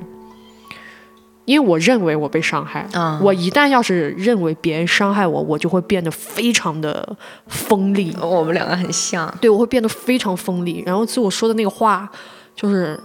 [1.47, 2.87] 因为我认为我被伤害，
[3.20, 7.16] 我一旦要是认为别人伤害我，我就会变得非常的
[7.49, 8.14] 锋利。
[8.20, 10.83] 我们两个很像，对我会变得非常锋利。
[10.87, 12.09] 然后所以我说的那个话
[12.55, 12.99] 就是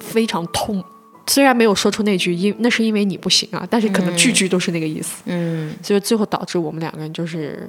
[0.00, 0.82] 非常痛。
[1.26, 7.68] 虽然没有说出那句因那是因为你不行啊，但是可能句句都是那个意思，嗯，所以最后导致我们两个人就是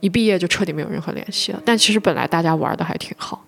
[0.00, 1.62] 一毕业就彻底没有任何联系了。
[1.64, 3.44] 但其实本来大家玩的还挺好。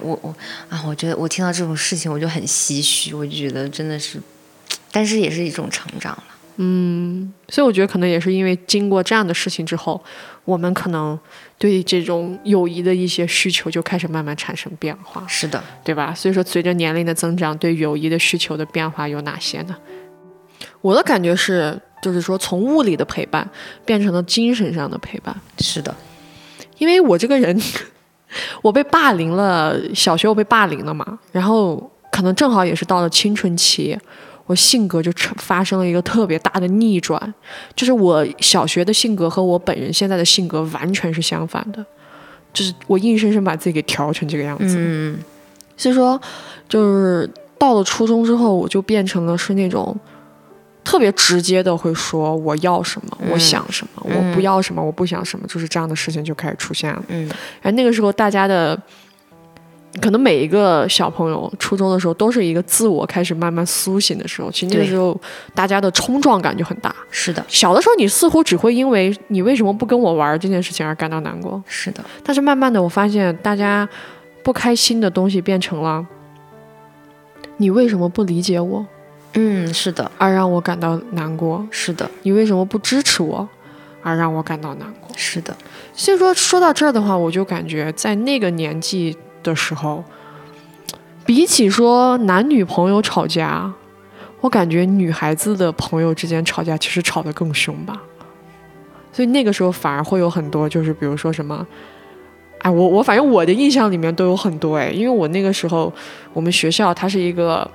[0.00, 0.34] 我我
[0.68, 4.20] 啊，我觉得我听到这种事情我就很唏嘘，我就觉得真的是，
[4.90, 6.24] 但是也是一种成长了。
[7.48, 10.02] 所以我觉得可能也是因为经过这样的事情之后，
[10.44, 11.18] 我们可能
[11.58, 16.14] 对这种友谊的一些需求就开始慢慢产生变化，是的，对吧？
[16.14, 19.76] 所以说，随着年龄的增长，对友谊的需求的变化有哪些呢？
[20.80, 23.48] 我的感觉是，就是说从物理的陪伴
[23.84, 25.34] 变成了精神上的陪伴。
[25.58, 25.94] 是的，
[26.78, 27.58] 因为我这个人，
[28.62, 33.98] 我被霸凌了，小学我被霸凌了嘛，然后可能正好也是到了青春期，
[34.52, 37.34] 我性格就成发生了一个特别大的逆转，
[37.74, 41.84] 就是我小学的性格和我本人现在的性格完全是相反的，
[42.52, 44.76] 就是我硬生生把自己给调成这个样子。
[44.78, 45.18] 嗯
[45.74, 46.20] 所以说，
[46.68, 49.98] 就是到了初中之后，我就变成了是那种
[50.84, 57.02] 特别直接的会说我要什么，我想什么，我不要什么，我不想什么，就是这样的事情就开始出现了。
[57.08, 57.28] 嗯
[57.62, 58.78] 而那个时候，大家的
[60.00, 65.18] 可能每一个小朋友初中的时候都是一个自我开始慢慢苏醒的时候，其实那个时候
[65.54, 66.94] 大家的冲撞感就很大。
[67.10, 73.86] 是的，小的时候，你似乎只会因为你为什么不跟我玩这件事情而感到难过，是的，但是慢慢的，我发现大家
[74.42, 76.06] 不开心的东西变成了
[77.58, 78.84] 你为什么不理解我，
[79.34, 83.46] 嗯，是的，而让我感到难过；是的，你为什么不支持我，
[84.02, 85.10] 而让我感到难过。
[85.14, 85.54] 是的，
[85.92, 90.04] 所以说，说到这儿的话，我就感觉在那个年纪的时候，
[91.24, 93.72] 比起说男女朋友吵架，
[94.40, 98.00] 我感觉女孩子的朋友之间吵架其实吵得更凶吧。
[99.12, 101.66] 所以那个时候反而会有很多，就是比如说什么，
[102.60, 105.92] 哎，我我反正我的印象里面都有很多哎，因为我那个时候
[106.32, 107.70] 我们学校它是一个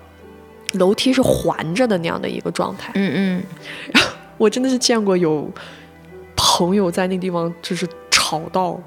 [0.73, 3.43] 楼梯是环着的那样的一个状态，嗯
[3.93, 4.01] 嗯，
[4.37, 5.47] 我真的是见过有
[6.35, 8.79] 朋友在那地方就是吵到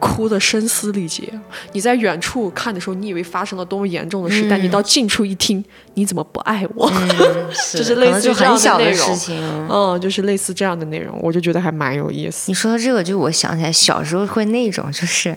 [0.00, 1.32] 哭的声嘶力竭。
[1.72, 6.90] 你在远处看的时候，你以为发生了多么严重的事，但你到近处一听，你怎么不爱我？
[6.90, 7.08] 嗯，
[7.72, 9.40] 就是类似于这样很小的事情。
[9.68, 12.50] 嗯，就是类似这样的内容，我就觉得还蛮有意思。
[12.50, 15.36] 你说到这个，就我想起来小时候会那种，就是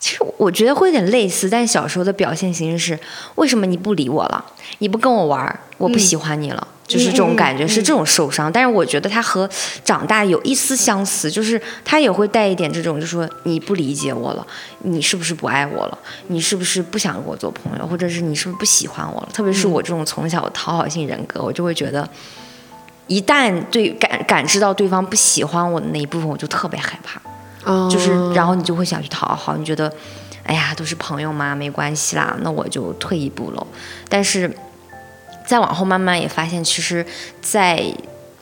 [0.00, 3.00] 其实我觉得会有点类似，但小时候的表现形式是：
[3.34, 4.44] 为什么你不理我了？
[4.78, 6.66] 你不跟我玩儿，我不喜欢你了。
[6.88, 8.50] 就是这种感觉，是这种受伤。
[8.50, 9.48] 但是我觉得他和
[9.84, 14.44] 长大有一丝相似，就是他也会带一点这种，就说你不理解我了，
[14.80, 15.98] 你是不是不爱我了？
[16.26, 17.86] 你是不是不想跟我做朋友？
[17.86, 19.28] 或者是你是不是不喜欢我了？
[19.32, 22.08] 特别是我这种从小讨好性人格，我就会觉得。
[23.06, 27.20] 一旦对感感知到对方不喜欢我的那一部分，我就特别害怕。
[27.64, 29.92] 就是，然后你就会想去讨好，你觉得，
[30.44, 33.66] 哎呀，都是朋友嘛，没关系啦，那我就退一步喽。
[34.08, 34.50] 但是
[35.46, 37.04] 再往后慢慢也发现，其实，
[37.42, 37.84] 在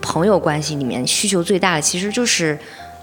[0.00, 2.58] 朋友关系里面，需求最大的其实就是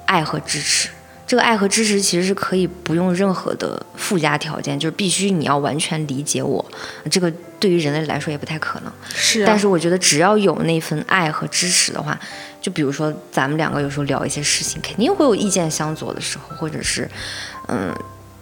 [0.06, 0.90] 爱和支持。
[1.28, 6.64] 这个爱和支持其实是可以不用任何的附加条件，就是必须你要完全理解我。
[7.10, 8.94] 这个对于人类来说也不太可能。
[9.14, 12.20] 是、啊，但是我觉得只要有那份爱和支持的话，
[12.62, 17.10] 就比如说咱们两个有时候聊一些事情，肯定会有意见相左的时候，或者是
[17.70, 17.92] 嗯，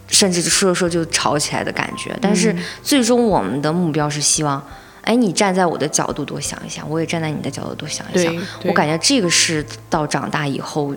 [0.10, 2.14] 甚至说着说就吵起来的感觉。
[2.22, 4.62] 但是最终我们的目标是希望，
[5.04, 10.94] 哎，你站在我的角度多想一想，我也站在你的角度多想一想我感觉这个是到长大以后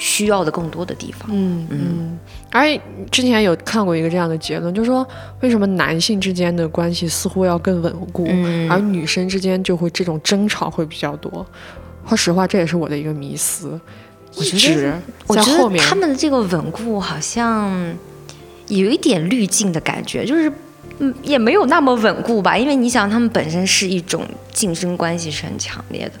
[0.00, 1.28] 需要的更多的地方。
[1.30, 2.18] 嗯嗯，
[2.50, 5.06] 而且之前有看过一个这样的结论，就是说
[5.42, 8.70] 为什么男性之间的关系似乎要更稳固，嗯。
[8.70, 11.46] 而女生之间就会这种争吵会比较多。
[12.08, 13.78] 说实话，这也是我的一个迷思，
[14.36, 15.78] 一觉得直我觉在后面。
[15.78, 17.70] 得他们的这个稳固好像
[18.68, 20.50] 有一点滤镜的感觉，就是
[21.00, 26.12] 嗯也没有那么稳固吧，因为你想他们本身是一种竞争关系是很强烈的，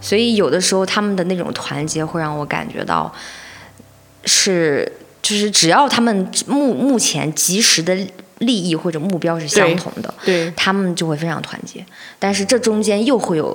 [0.00, 3.12] 所以有的时候他们的那种团结会让我感觉到
[4.24, 4.90] 是
[5.20, 7.96] 就是只要他们目目前及时的
[8.38, 11.84] 利益或者目标是相同的，对他们就会非常团结。
[12.18, 13.54] 但是这中间又会有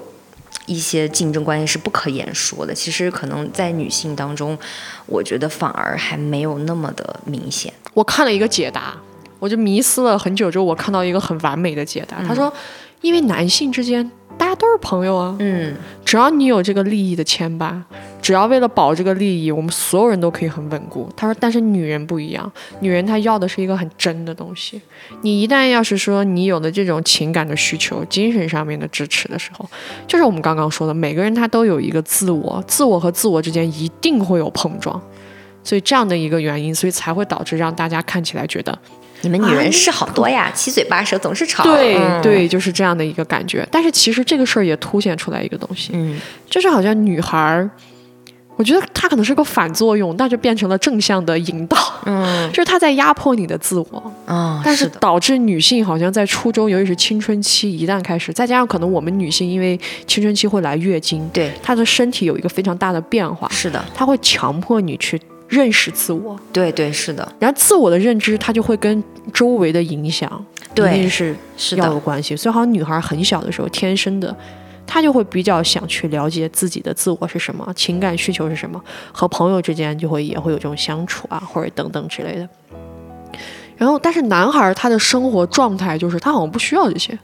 [0.67, 2.73] 一些竞争关系是不可言说的。
[2.73, 4.55] 其实可能在女性当中，
[5.07, 7.73] 我觉得反而还没有那么的明显。
[7.95, 8.95] 我看了一个解答，
[9.39, 12.23] 我就迷思了很久之后，我看到一个很完美的解答。
[12.23, 12.51] 他说，
[13.01, 17.81] 因为男性之间大家都是朋友啊，嗯，只要你有这个利益的牵绊，
[18.21, 21.09] 只要为了保这个利益，我们所有人都可以很稳固。
[21.15, 24.81] 他说，但是女人不一样，女人她要的是一个很真的东西。
[25.21, 29.69] 你一旦要是说你有了这种情感的需求、精神上面的支持的时候，
[30.07, 35.01] 就是我们刚刚说的，每个人他都有一个自我，自我和自我之间一定会有碰撞。
[35.63, 38.77] 所以这样的一个原因，所以才会导致让大家看起来觉得
[39.25, 41.63] 你们女人事好多呀，七嘴八舌，总是吵。
[41.63, 43.67] 对、嗯，对，就是这样的一个感觉。
[43.71, 47.67] 但是其实这个事儿也凸显出来一个东西，嗯，就是好像女孩儿，
[48.55, 54.13] 我觉得她可能是个反作用，但就变成了正向的引导，嗯， 就是她在压迫你的自我。
[54.27, 69.03] 哦，但是导致女性好像在初中，尤其是青春期，一旦开始，再加上可能我们女性因为青春期会来月经，对，她的身体有一个非常大的变化，是的，她会强迫你去认识自我，对对是的，然后自我的认知，它就会跟
[69.33, 72.35] 周围的影响一对定是是，要有关系。
[72.35, 74.35] 所以好像女孩很小的时候，天生的。
[74.87, 78.79] 她就会比较想去了解自己的自我是什么，情感需求是什么，
[79.11, 82.47] 和朋友之间就会也会有这种相处啊，或者等等之类的。
[83.75, 87.17] 然后，但是男孩儿他的生活状态就是他好像不需要这些，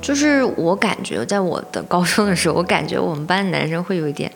[0.00, 4.30] 就是我感觉，在我的高中的时候，我感觉我们班的男生会有一点，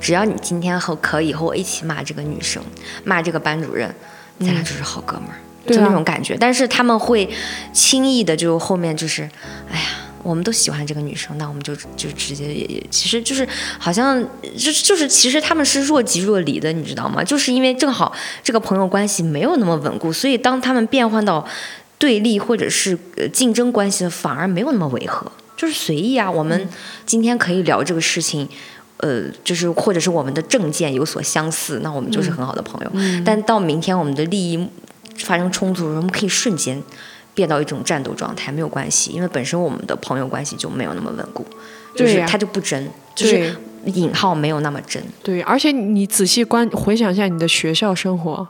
[0.00, 2.62] 只要你今天和可以和我一起骂这个女生，
[3.04, 3.94] 骂这个班主任，
[4.40, 6.36] 咱俩就是好哥们儿，就那种感觉。
[6.38, 7.28] 但是他们会
[7.72, 9.22] 轻易的就后面就是，
[9.70, 9.86] 哎呀。
[10.24, 17.22] 我们都喜欢这个女生，那我们就就直接也也，其实就是好像就是就是，其实他们是若即若离的，你知道吗？
[17.22, 21.46] 就是因为正好这个朋友关系没有那么稳固，所以当他们变换到
[21.98, 26.30] 对立或者是呃竞争关系的，反而没有那么违和，就是随意啊。
[26.30, 26.68] 我们
[27.04, 28.48] 今天可以聊这个事情，
[28.98, 33.22] 呃，就是或者是我们的政见有所相似，那我们就是很好的朋友。
[33.24, 34.68] 但到明天我们的利益
[35.18, 36.80] 发生冲突的时候，我们可以瞬间
[37.34, 41.44] 变到一种战斗状态，没有关系，因为本身我们的朋友关系就没有那么稳固，
[41.96, 43.54] 就是他就不真，就是
[43.86, 45.02] 引号没有那么真。
[45.22, 48.46] 对，而且你仔细观回想一下你的学校生活，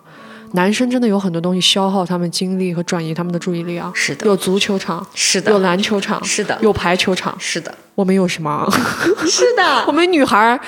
[0.52, 3.92] 男生真的有很多东西消耗他们精力和转移他们的注意力啊。
[3.94, 8.66] 是的，有足球场，是的，有篮球场，是的，有排球场，是的，我们有什么？
[9.26, 10.60] 是的 我，们女孩儿，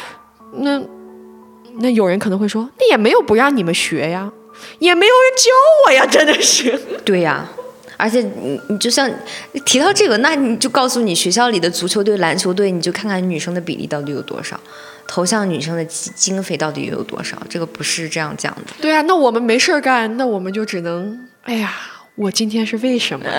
[0.58, 0.80] 那
[1.78, 4.30] 那有人可能会说，那也没有不让你们学呀，
[4.78, 5.50] 也没有人教
[5.86, 6.78] 我呀， 真的是。
[7.04, 7.48] 对呀、
[7.96, 9.10] 而且你你就像
[9.64, 14.58] 提到这个，那你就告诉你学校里的足球队、篮球队，你就看看女生的比例到底有多少，
[15.06, 18.72] 投向女生的经经费到底有多少，这个不是这样讲的。
[18.80, 21.72] 对啊，那我们没事儿干，那我们就只能，哎呀，
[22.14, 23.32] 我今天是为什么呢？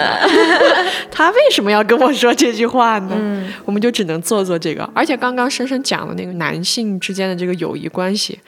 [1.11, 3.51] 他为什么要跟我说这句话呢？
[3.65, 4.89] 我们就只能做做这个。
[4.93, 8.39] 而且刚刚深深讲的那个男性之间的这个友谊关系。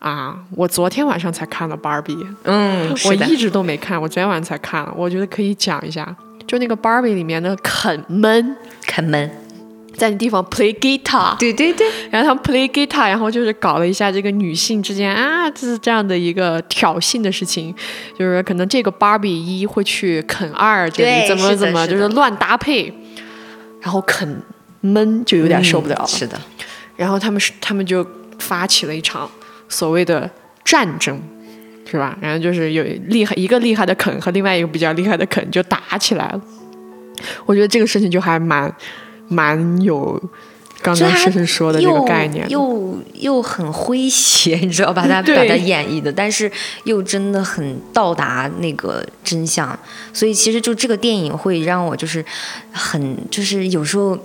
[0.00, 0.34] 啊！
[0.56, 4.90] 我昨天晚上才看了《芭比》，嗯，我一直都没看，我昨天晚上才看了。
[4.96, 9.30] 我觉得可以讲一下，就那个《芭比》里面的肯闷，肯闷，
[9.96, 17.74] 在那地方 play guitar，对对对，然后他们 play guitar，然后就是搞了一下这个女性之间啊，就是这样的一个挑衅的事情，
[18.18, 22.92] 就是可能这个芭比一会去啃二这里怎么怎么，就是乱搭配，
[23.80, 24.42] 然后啃
[24.80, 26.04] 闷就有点受不了了。
[26.04, 26.40] 嗯是的，
[26.96, 28.06] 然后他们是他们就
[28.38, 29.30] 发起了一场
[29.68, 30.30] 所谓的
[30.64, 31.20] 战争，
[31.90, 32.16] 是吧？
[32.20, 36.40] 然后就是有厉害一个厉害的肯和另外一个比较厉害的肯就打起来了。
[37.44, 38.72] 我觉得这个事情就还蛮
[39.30, 40.22] 蛮有
[40.82, 42.46] 刚刚就他深深说的这个概念。
[42.50, 42.60] 又
[43.14, 46.50] 又又很诙谐， 你知道把它把它演绎的，但是
[46.84, 49.78] 又真的很到达那个真相，
[50.12, 52.22] 所以其实就这个电影会让我就是
[52.70, 54.18] 很就是有时候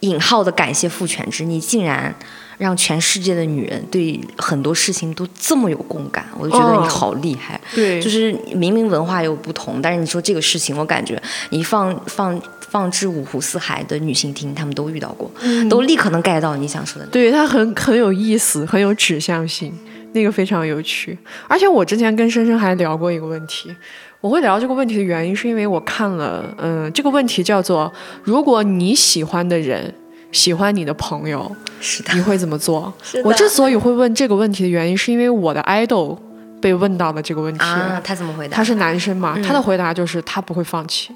[0.00, 2.14] 引号的感谢父权制，你竟然。
[2.58, 7.60] 让全世界的女人对很多事情都这么有共感，我就觉得你哦好厉害。
[7.72, 12.36] 对，就是明明文化有不同，但是你说这个事情，我感觉你放放
[12.70, 15.30] 放之五湖四海的女性听，她们都遇到过，
[15.68, 17.06] 都立刻能 get 到你想说的。
[17.08, 19.72] 对它很很有意思，很有指向性，
[20.12, 21.16] 那个非常有趣。
[21.48, 23.74] 而且我之前跟深深还聊过一个问题，
[24.20, 29.94] 我会聊这个问题的原因是因为我看了，嗯，这个问题叫做：如果你喜欢的人
[30.32, 31.50] 喜欢你的朋友，
[31.80, 32.92] 是的，你会怎么做？
[33.24, 36.18] 我之所以会问这个问题的原因，是因为我的 idol
[36.60, 37.64] 被问到了这个问题。
[37.64, 38.56] 啊，他怎么回答？
[38.56, 41.14] 他是男生嘛，他的回答就是他不会放弃，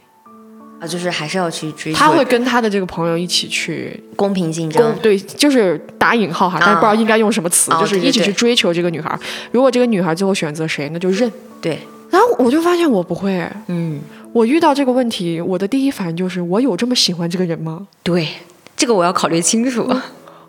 [0.83, 4.93] 啊，就是还是要去追求，他会跟他的这个朋友一起去公平竞争。
[5.01, 9.17] 对，就是打引号哈，但是不知道应该用什么词，啊就是一起去追求这个女孩。
[9.53, 11.31] 如果这个女孩最后选择谁，那就认。
[11.61, 11.79] 对，
[12.11, 14.01] 然后我就发现我不会，嗯，
[14.33, 17.87] 我遇到这个问题，我的第一反应就是我有这么喜欢这个人吗？
[18.03, 18.27] 对，
[18.77, 19.89] 这个我要考虑清楚。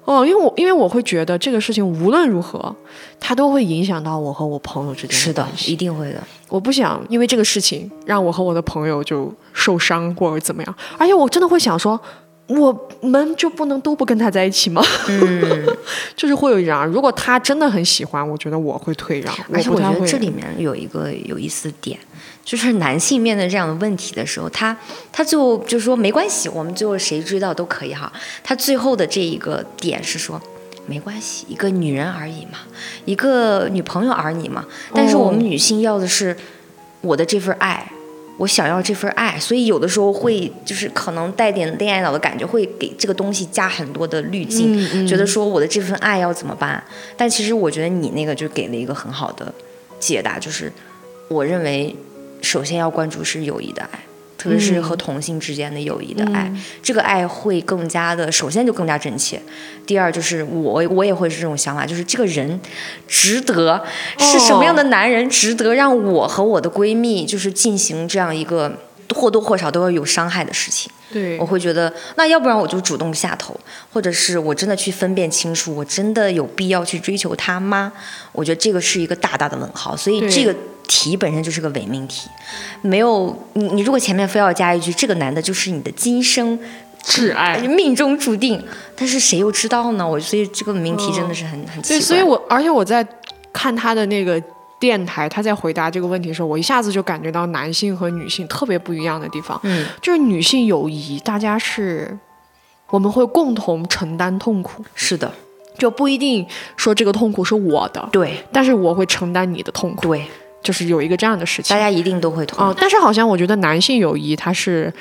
[0.05, 2.75] 哦，因为我因为我会觉得这个事情无论如何，
[3.19, 6.21] 它都会影响到我和我朋友之间是的一定会的。
[6.49, 11.99] 我不想因为这个事情让我和我的朋友就受伤或者怎么样，而且我真的会想说，
[12.47, 14.83] 我们就不能都不跟他在一起吗？
[15.07, 15.65] 嗯，
[16.15, 20.05] 就是会有一样，如果他真的很喜欢，我觉得我会退让，而且我觉得。
[20.05, 21.97] 这里面有一个有意思点，
[22.43, 24.77] 就是男性面对这样的问题的时候，他
[25.11, 28.11] 他最后就说没关系，我们最后谁追到都可以哈。
[28.43, 30.41] 他最后的这一个点是说。
[30.85, 32.59] 没关系，一个女人而已嘛，
[33.05, 34.65] 一个女朋友而已嘛。
[34.93, 36.35] 但是我们女性要的是
[36.99, 37.89] 我的这份爱，
[38.37, 46.83] 我想要这份爱，所以有的时候会就是可能带点恋爱脑的感觉，会给这个东西加很多的滤镜，嗯嗯觉得说我的这份爱要怎么办？
[47.15, 49.53] 但其实我觉得你那个就给了一个很好的
[50.01, 50.69] 解答，就是
[51.29, 51.95] 我认为
[52.43, 53.99] 首先要关注是友谊的爱。
[54.35, 59.41] 特别是和同性之间的友谊的爱，这个爱会更加的，首先就更加真切。
[59.85, 62.59] 第二就是我我也会是这种想法，就是这个人
[63.07, 63.81] 值得
[64.17, 68.79] 是什么样的男人值得让我和我的闺蜜就是进行这样一个
[69.15, 70.91] 或多或少都要有伤害的事情。
[71.13, 73.57] 对我会觉得，那要不然我就主动下头，
[73.93, 77.93] 或者是我真的去分辨清楚，我真的有必要去追求他吗？
[78.33, 79.95] 我觉得这个是一个大大的问号。
[79.95, 80.53] 所以这个
[80.87, 82.29] 题本身就是个伪命题，
[82.81, 86.57] 没有你你如果前面非要加一句这个男的就是你的今生
[87.03, 87.57] 挚爱。
[87.59, 88.63] 命中注定，
[88.95, 90.07] 但是谁又知道呢？
[90.07, 91.99] 我所以这个命题真的是很、很奇怪。
[91.99, 93.05] 对，所以我而且我在
[93.51, 94.41] 看他的那个
[94.79, 99.59] 电台，他在回答这个问题的时候，我一下子就感觉到男性和女性特别不一样的地方。
[99.63, 102.17] 嗯，就是女性友谊，大家是
[102.89, 105.31] 我们会共同承担痛苦，是的，
[105.77, 106.45] 就不一定
[106.77, 110.25] 说这个痛苦是我的，对但是我会承担你的痛苦，对，
[110.63, 111.79] 就是有一个这样的事情大。
[111.79, 112.65] 家一定都会痛。
[112.65, 114.91] 哦，但是好像我觉得男性友谊它是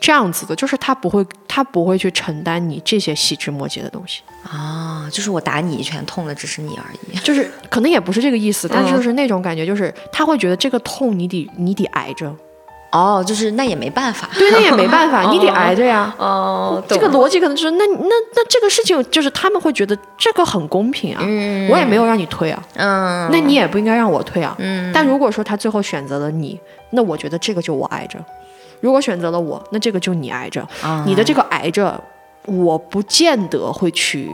[0.00, 7.16] 这样子的，就是他不会，他不会去承担你这些细枝末节的东西，啊，就是我打你一拳，痛的只是你而已。
[7.22, 12.34] 就是可能也不是这个意思，但是就是那种感觉，就是他会觉得这个痛你得你得挨着，
[12.92, 14.28] 哦，就是那也没办法。
[14.38, 16.14] 对，那也没办法， 你得挨着呀。
[16.18, 24.54] 哦， 这个逻辑可能就是那那那这个事情就是他们会觉得这个很公平啊，嗯我也没有让你退啊，嗯，那你也不应该让我退啊。
[24.58, 28.18] 嗯但如果说他最后选择了你，那我觉得这个就我挨着；
[28.80, 30.60] 如果选择了我，那这个就你挨着。
[30.82, 31.98] 啊你的这个挨着，
[32.46, 34.28] 我不见得会去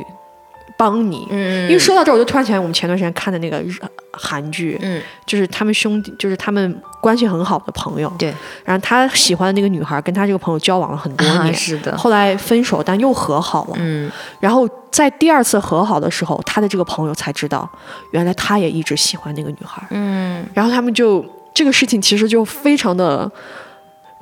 [0.79, 1.27] 帮你。
[1.29, 1.65] 嗯。
[1.65, 3.75] 因为说到这儿，我就突然想起来我们前段时间看的那个日
[4.13, 5.03] 韩剧，嗯。
[5.27, 8.33] 就是他们兄弟，就是他们关系很好的朋友，对。
[8.65, 13.77] 然后他喜欢的那个女孩跟他这个朋友交往了很多啊年，是的，后来分手，但又和好了。
[13.79, 14.11] 嗯。
[14.41, 17.69] 然后在第二次和好的时候，他的这个朋友才知道，
[18.13, 19.87] 原来他也一直喜欢那个女孩。
[19.91, 20.47] 嗯。
[20.55, 23.31] 然后他们就这个事情其实就非常的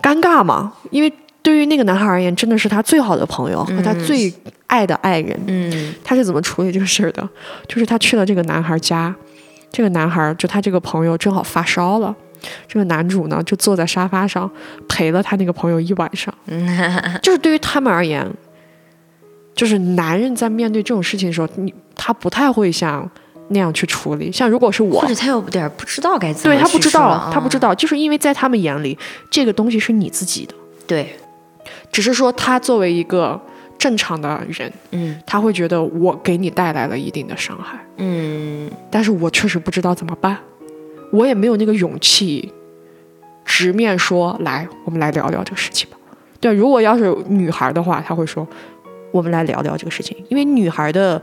[0.02, 1.12] 尴尬嘛，因为
[1.46, 4.34] 对于那个男孩而言，真的是他最好的朋友和他最
[4.66, 5.40] 爱的爱人。
[5.46, 7.28] 嗯他是怎么处理这个事儿的？
[7.68, 9.14] 就是他去了这个男孩家，
[9.70, 12.12] 这个男孩就他这个朋友正好发烧了。
[12.66, 14.50] 这个男主呢，就坐在沙发上
[14.88, 16.34] 陪了他那个朋友一晚上。
[17.22, 18.28] 就是对于他们而言，
[19.54, 23.08] 就是男人在面对这种事情的时候，你他不太会像
[23.50, 24.32] 那样去处理。
[24.32, 28.98] 像如果是我或，者他有点不知道该怎么对他不知道他不知道，就是因为在他们眼里，
[29.30, 30.54] 这个东西是你自己的，
[30.88, 31.16] 对，
[31.92, 33.40] 只是说他作为一个
[33.78, 35.20] 正常的人，嗯。
[35.26, 38.70] 他会觉得我给你带来了一定的伤害，嗯。
[38.90, 40.36] 但是我确实不知道怎么办，
[41.12, 42.52] 我也没有那个勇气
[43.44, 45.96] 直面说，来，我们来聊聊这个事情吧。
[46.40, 48.46] 对，如果要是女孩的话，她会说，
[49.10, 51.20] 我们来聊聊这个事情，因为女孩的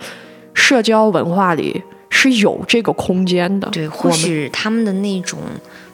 [0.53, 3.67] 社交文化里是有这个空间的。
[3.69, 5.39] 对，或许他们的那种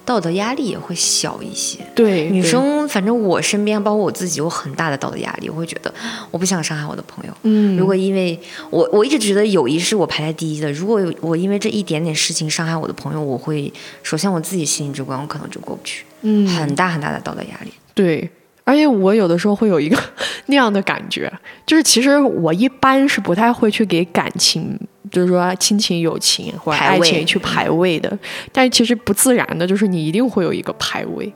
[0.09, 1.77] 道德压力也会小一些。
[1.93, 5.47] 对女生，反正我身边，包括我自己，有很大的道德压力。
[5.47, 5.93] 我会觉得，
[6.31, 7.33] 我不想伤害我的朋友。
[7.43, 8.39] 嗯，如果因为
[8.71, 10.71] 我，我一直觉得友谊是我排在第一的。
[10.71, 17.71] 如果我因为这一点点事情伤害我的朋友，我会首先我自己心里这关我可能就过不去，嗯很大很大的道德压力。
[17.93, 18.27] 对，
[18.63, 19.95] 而且我有的时候会有一个
[20.47, 21.31] 那样的感觉，
[21.67, 24.75] 就是其实我一般是不太会去给感情，
[25.11, 28.17] 就是说亲情、友情或者爱情去排位的，
[28.51, 31.31] 但是其实不自然的，就是你一定会有一个排位。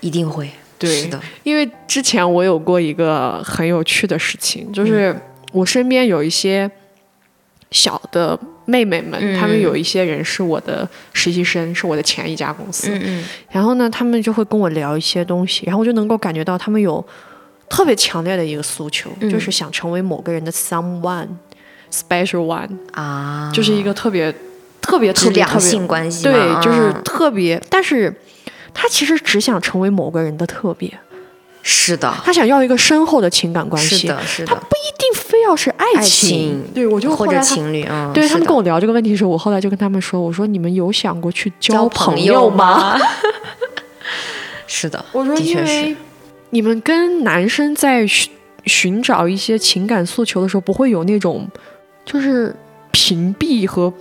[0.00, 5.18] 一定会，对是的，因为之前我有过一个很有趣的事情，就是
[5.50, 6.70] 我身边有一些
[7.70, 9.34] 小的妹妹们，嗯。
[9.40, 13.24] 她们有一些人是我的实习生，是我的前一家公司，嗯嗯。
[13.50, 17.02] 然后呢，他们就会跟我聊一些东西，然后我就能够感觉到他们有
[17.70, 19.30] 特别强烈的一个诉求，嗯。
[19.30, 21.28] 就是想成为某个人的 someone
[21.92, 24.32] special one，、啊，就是一个特别
[24.80, 26.32] 特别特别特别性关系，对，
[26.62, 28.12] 就是啊特别，但是
[28.72, 30.90] 他其实只想成为某个人的特别，
[31.62, 36.64] 是的，他想要一个深厚的情感关系，是的，是的，他不一定非要是爱爱情。
[36.74, 38.12] 对我就或者情侣，嗯，是的。
[38.14, 42.98] 对他们跟我聊这个问题的时候，我后来就跟他们说：“我说你们有想过去交朋友吗？”？
[44.66, 45.96] 是的，我说，的确因为，
[46.50, 48.30] 你们跟男生在寻
[48.64, 51.46] 寻找一些情感诉求的时候，不会有那种
[52.04, 52.54] 就是
[52.90, 53.92] 屏蔽和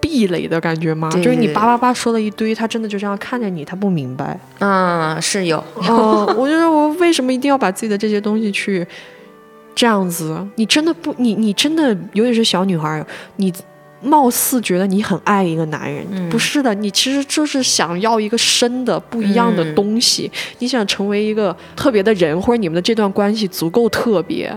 [0.00, 1.08] 壁垒的感觉吗？
[1.10, 4.38] 就是你对叭叭叭说了一堆，他真的就这样看着你，他不明白。
[4.60, 8.86] 嗯，是有， 哦，我觉得我为什么一定要把自己的这些东西去
[9.74, 10.46] 这样子？
[10.56, 13.52] 你真的不，你你真的，尤其是小女孩儿，你
[14.00, 20.30] 貌似觉得你很爱一个男人，不是的，你其实就是想要一个深的不一样的东西，
[20.60, 24.56] 你想成为一个特别的人，或者你们的这段关系足够特别，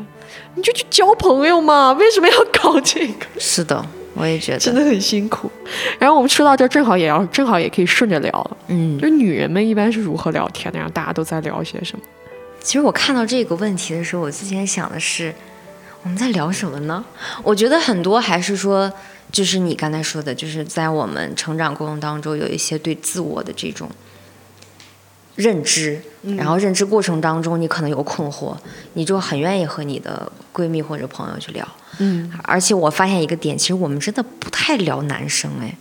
[0.56, 3.26] 你就去交朋友嘛，为什么要搞这个？
[3.40, 5.52] 是的，我也觉得真的很辛苦。
[6.00, 10.78] 然后我们说到这，正好也要正好也可以顺着聊了，嗯，就女人们一般是如何聊天的？
[10.78, 12.04] 然后大家都在聊些什么？
[12.62, 15.34] 其实我看到这个问题的时候，我之前想的是，
[16.04, 17.04] 我们在聊什么呢？
[17.44, 18.92] 我觉得很多还是说。
[19.32, 23.90] 就是你刚才说的，就是在我们成长过程当中，有一些对自我的这种
[25.42, 26.00] 认知，
[26.38, 28.56] 然后认知过程当中，你可能有困惑，
[28.94, 31.68] 你就很愿意和你的闺蜜或者朋友去聊。
[32.00, 35.76] 嗯，而且我发现一个点，其实我们真的不太聊男生，哎，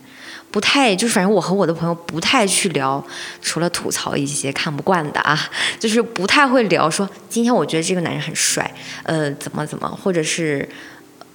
[0.51, 3.03] 不太，就是反正我和我的朋友不太去聊，
[3.41, 5.39] 除了吐槽一些看不惯的啊，
[5.79, 8.69] 就是不太会聊说今天我觉得这个男人很帅，
[9.03, 10.67] 呃，怎么怎么，或者是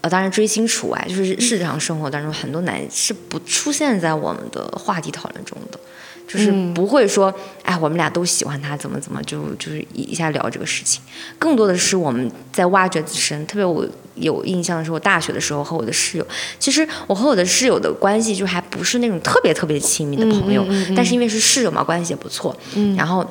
[0.02, 0.10] 呃。
[0.10, 5.80] 当然，追星除外，就是日常生活当中很多男是不出现在我们的话题讨论中的，
[6.26, 11.00] 就是不会说，哎，我们俩都喜欢他，怎么怎么就就是一下聊这个事情。
[11.38, 13.46] 更多的是我们在挖掘自身。
[13.46, 16.26] 特别我有印象的是，我大学的时候和我的室友，
[16.58, 20.66] 其实我和我的室友的关系就还不是那种特别特别亲密的朋友，
[20.96, 22.56] 但是因为是室友嘛，关系也不错。
[22.96, 23.24] 然后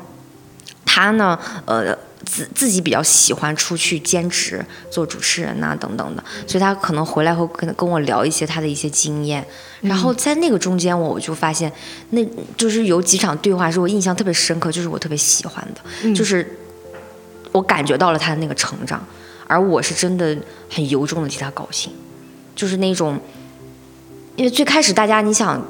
[0.86, 1.98] 他呢，呃。
[2.26, 9.46] 自自己比较喜欢出去兼职做主持人呐，等等的，所以他可能回来会跟跟我聊一些他的一些经验，
[9.82, 11.72] 然后在那个中间，我我就发现，
[12.10, 12.26] 那
[12.58, 16.58] 就是有几场对话是我印象特别深刻，就是我特别喜欢的，就是
[17.52, 19.06] 我感觉到了他的那个成长，
[19.48, 20.36] 而我是真的
[20.70, 21.92] 很由衷的替他高兴，
[22.56, 23.20] 就是那种，
[24.36, 25.64] 因为最开始大家你想。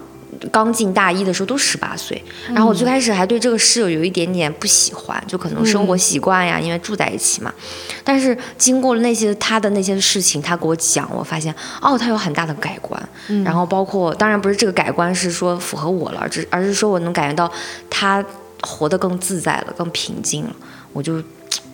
[0.51, 7.53] 刚进大一的时候都十八岁，然后我最开始还对这个室友有一点点不喜欢，就可能生活习惯呀，因为住在一起嘛。
[8.03, 13.01] 但是经过了那些他的那些事情，他给我讲，我发现哦，他有很大的改观。
[13.43, 17.51] 然后包括当然不是这个改观是说符合我了，只而是说我能感觉到
[17.89, 18.23] 他
[18.61, 20.55] 活得更自在了，更平静了。
[20.93, 21.21] 我就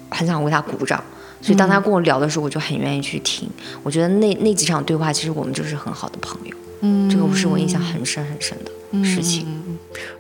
[0.10, 1.04] 很想为他鼓掌。
[1.42, 3.50] 所以当他跟我聊的时候，我就很愿意去听。
[3.82, 6.56] 我觉得那那几场对话，其实我们就是很好的朋友。
[6.82, 9.48] 嗯，这个不是我印象很深很深的事情。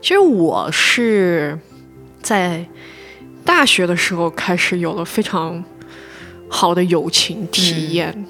[0.01, 1.57] 其实我是
[2.21, 2.65] 在
[3.43, 5.63] 大学的时候开始有了非常
[6.47, 8.25] 好的友情体验。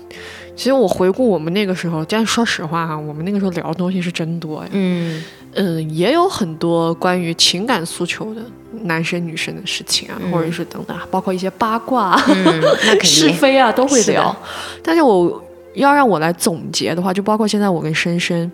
[0.56, 4.64] 其实我回顾我们那个时候，但说实话哈，我们那个时候聊的东西是真多。
[4.72, 5.24] 嗯
[5.54, 8.42] 嗯，也有很多关于情感诉求的
[8.84, 12.18] 男生女生的事情啊，或者是等等，包括一些八卦、
[13.02, 14.36] 是非啊，都会聊。
[14.84, 15.44] 但是我。
[15.74, 18.51] 要让我来总结的话，就包括现在我跟深深，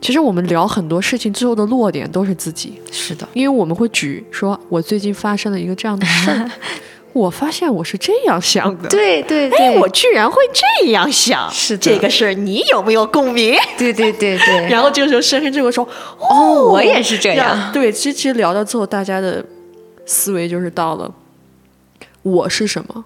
[0.00, 2.80] 其实我们聊很多事情，最后的落点都是自己。
[2.90, 6.50] 是的，因为我们会举说，我最近发生了一个这样的事儿，
[7.12, 8.88] 我发现我是这样想的。
[8.88, 11.50] 对对对，我居然会这样想。
[11.50, 13.56] 是这个事儿，你有没有共鸣？
[13.76, 14.66] 对对对对。
[14.70, 15.86] 然后这个时候深深就会说，
[16.18, 17.72] 哦，我也是这样。
[17.72, 19.44] 对，其实聊到最后，大家的
[20.06, 21.12] 思维就是到了，
[22.22, 23.04] 我是什么？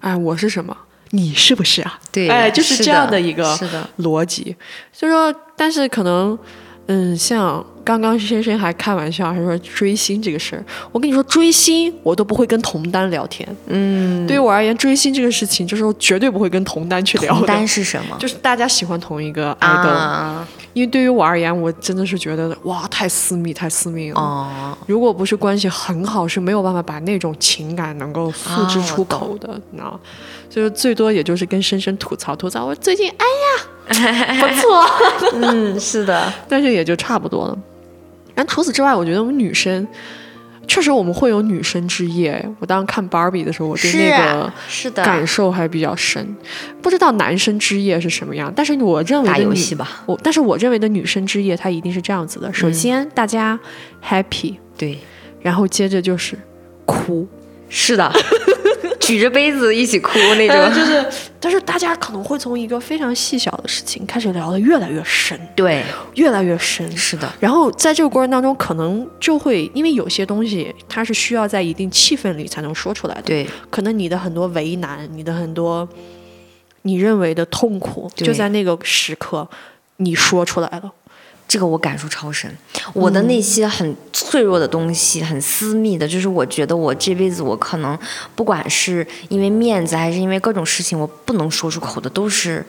[0.00, 0.76] 哎，我是什么？
[1.10, 1.98] 你是不是啊？
[2.12, 3.56] 对，哎，就是这样的一个
[3.98, 4.54] 逻辑。
[4.92, 6.38] 所以说，但是可能，
[6.92, 13.48] 嗯，像刚刚深深还开玩笑，还说追星这个事儿，我跟你说，追星我都不会跟同单聊天。
[13.68, 17.32] 嗯，对于我而言，追星这个事情，就是我绝对不会跟同单去聊。
[17.32, 18.16] 同单是什么？
[18.18, 20.44] 就是大家喜欢同一个爱豆。
[20.72, 24.20] 因为对于我而言，我真的是觉得哇，太私密，太私密了。
[24.20, 24.76] 哦。
[24.86, 29.98] 如果不是关系很好，是没有办法把那种情感能够复制出口的，你知道。
[30.48, 33.64] 就是最多也就是跟深深吐槽吐槽，我最近哎呀
[34.40, 34.84] 不错，
[35.34, 37.58] 嗯是的，但是也就差不多了。
[38.34, 39.86] 然后除此之外，我觉得我们女生
[40.66, 42.48] 确实我们会有女生之夜。
[42.60, 46.36] 我当时看芭比的时候，我对那个是的感受还比较深。
[46.80, 53.58] 不知道男生之夜是什么样，但是我认为打游戏吧，我但是我认为的女生之夜，它一定是这样子的：首先大家
[54.08, 54.98] happy，对，
[55.42, 56.38] 然后接着就是
[56.86, 57.26] 哭，
[57.68, 58.10] 是的。
[59.00, 61.04] 举着杯子一起哭那种， 就是，
[61.40, 65.82] 但是大家可能会从一个非常细小的事情开始聊得越来越深，对，
[66.14, 67.28] 越来越深，是的。
[67.40, 75.88] 然后在这个过程当中，可能就会因为有些东西它是需要在一定气氛里才能说出来的，对，可能你的很多为难，你的很多
[76.82, 79.48] 你认为的痛苦，就在那个时刻
[79.96, 80.92] 你说出来了。
[81.50, 82.48] 这个我感触超深，
[82.92, 87.98] 我的那些很脆弱的东西，很私密的，就是我觉得我这辈子我可能
[88.36, 92.64] 不管是因为面子还是因为各种事情，我不能说出口的，都是，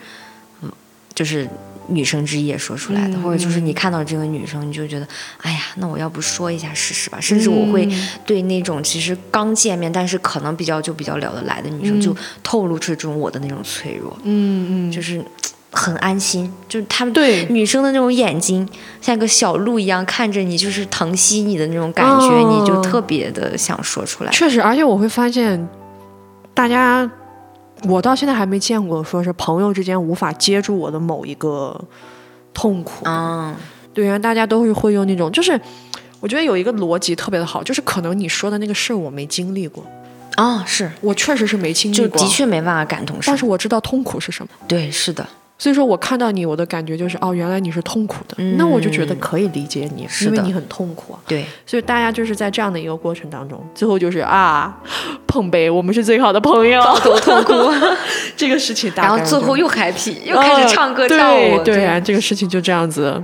[0.63, 0.71] 嗯，
[1.13, 1.47] 就是
[1.89, 5.07] 女生之夜说出来的，或者就是你看到这个女生，你就觉得，
[5.41, 7.21] 哎呀，那我要不说一下试试吧？
[7.21, 7.87] 甚至我会
[8.25, 15.23] 对那种其实刚见面，但是可能比较就比较聊得来的女生，就透露出这种我的那种脆弱，嗯嗯，就是。
[15.71, 17.45] 很安心，就是他们对。
[17.49, 18.67] 女生的那种眼睛
[19.01, 22.59] 像个小鹿一样看着你，就是疼惜你的那种感觉，哦。
[22.61, 24.31] 你就特别的想说出来。
[24.31, 25.67] 确实，而且我会发现，
[26.53, 27.09] 大家，
[27.83, 31.79] 我到现在还没见过说是朋友之间无法接住我的某一个
[32.53, 33.05] 痛苦。
[33.05, 33.55] 嗯，
[33.93, 35.59] 对，然后大家都是会用那种，就是
[36.19, 39.83] 我觉得有一个逻辑特别的好，就是可能你说的那个事儿我没经历过，
[40.35, 43.31] 哦，是，我确实是没经历就过，的确没办法感同身受。
[43.31, 44.51] 但是我知道痛苦是什么。
[44.67, 45.25] 对，是的，
[45.61, 51.19] 所以说我看到你，我的感觉就是哦，原来你是痛苦的，那我就觉得可以理解你，因为你很痛苦啊。
[51.27, 54.75] 对，所以大家就是在这样的一个过程当中，最后就是啊，
[55.27, 57.53] 碰杯，我们是最好的朋友，多痛苦，
[58.35, 63.23] 这个事情然后最后又 happy，又开始唱歌跳舞，对对啊，这个事情就这样子，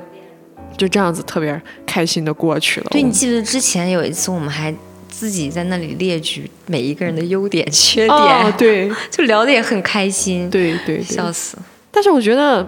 [0.77, 2.87] 就这样子特别开心的过去了。
[2.91, 4.71] 对，你记得之前有一次我们还
[5.09, 8.91] 自己在那里列举每一个人的优点、缺点，哦，对。
[9.09, 11.57] 就聊的也很开心，对对对，笑死。
[11.97, 12.63] 但是我觉得，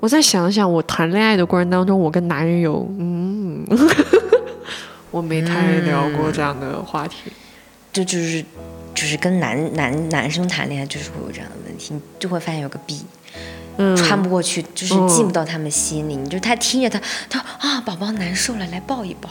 [0.00, 3.64] 我再想想，我谈恋爱的过程当中，我跟男人有，嗯，
[5.12, 7.30] 我没太聊过这样的话题。
[7.92, 8.44] 这就是
[8.92, 13.02] 就是跟男男男生谈恋爱就是会有这样的问题，你就会发现有个弊。
[13.76, 16.16] 嗯，穿不过去，就是嗯进不到他们心里。
[16.16, 19.30] 你就他听着他，他说啊，宝宝难受了，来抱一抱，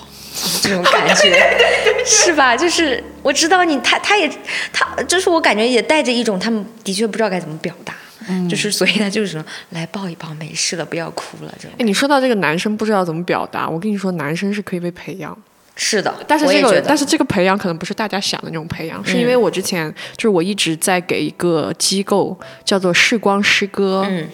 [0.61, 1.37] 这种感觉，
[2.07, 2.55] 是吧？
[2.55, 4.31] 就是我知道你，他他也
[4.71, 7.93] 他，就是我感觉也带着一种他们的确不知道该怎么表达，
[8.27, 11.71] 嗯就是所以他就是说来抱一抱，没事了，不要哭了，这种。
[11.77, 15.37] 哎，你说到这个男生不知道怎么表达，我跟你说，男生是可以被培养。
[15.75, 24.29] 是的，但是这个，但是这个培养可能不是大家想的那种培养，是因为我之前就是我一直在给一个机构叫做视光诗歌嗯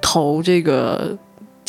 [0.00, 1.14] 投这个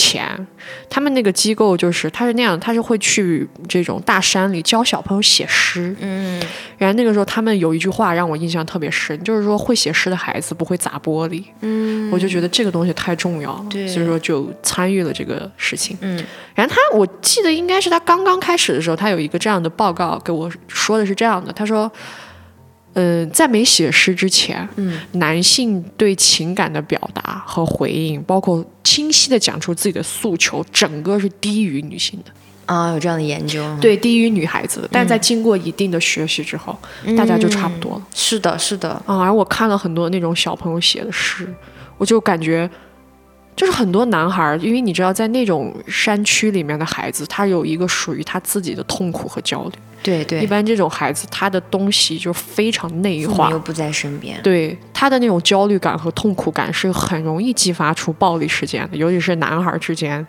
[0.10, 0.48] 钱。
[0.90, 5.96] 他们那个机构就是他是那样，他是会去这种大山里教小朋友写诗。
[6.00, 6.42] 嗯
[6.78, 11.44] 然后那个时候他们有一句话让我印象特别深，就是说会写诗的孩子不会砸玻璃。
[11.62, 15.98] 嗯我就觉得这个东西太重要了，所以说就参与了这个事情。
[16.02, 16.24] 嗯
[16.56, 21.90] 然后他，我记得应该是他刚刚开始的时候，他有一个这样的报告给我说的是这样的，他说，
[22.94, 25.00] 嗯、在没写诗之前，嗯。
[25.14, 32.32] 男性对情感的表达和回应，包括清晰的讲出自己的诉求，整个是低于女性的，
[32.66, 34.88] 啊，有这样的研究，对，低于女孩子。
[34.92, 36.78] 但在经过一定的学习之后，
[37.18, 38.08] 大家就差不多了。
[38.14, 41.48] 是的，是的，啊，而我看了很多那种小朋友写的诗，
[41.98, 42.70] 我就感觉，
[43.56, 49.72] 就是很多男孩儿，因为你知道，在那种山区里面的孩子，他有一个属于他自己的痛苦和焦虑。
[50.02, 60.26] 对对，一般这种孩子，他的东西就非常内化又，不在身边，对他的那种焦虑感和痛苦感是很容易激发出暴力事件的，尤其是男孩儿之间。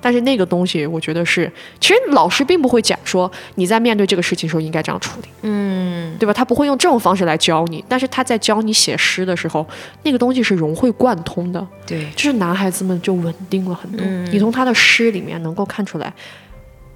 [0.00, 5.28] 但是那个东西，我觉得是，其实老师并不会讲说你在面对这个事情的时候应该这样处理。
[5.42, 6.32] 嗯，对吧？
[6.32, 9.66] 他不会用这种方式来教你，但是他在教你写诗的时候，
[10.02, 14.00] 那个东西是融会贯通的，对，就是男孩子们就稳定了很多。
[14.04, 16.12] 嗯你从他的诗里面能够看出来，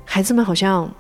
[0.05, 0.91] 孩子们好像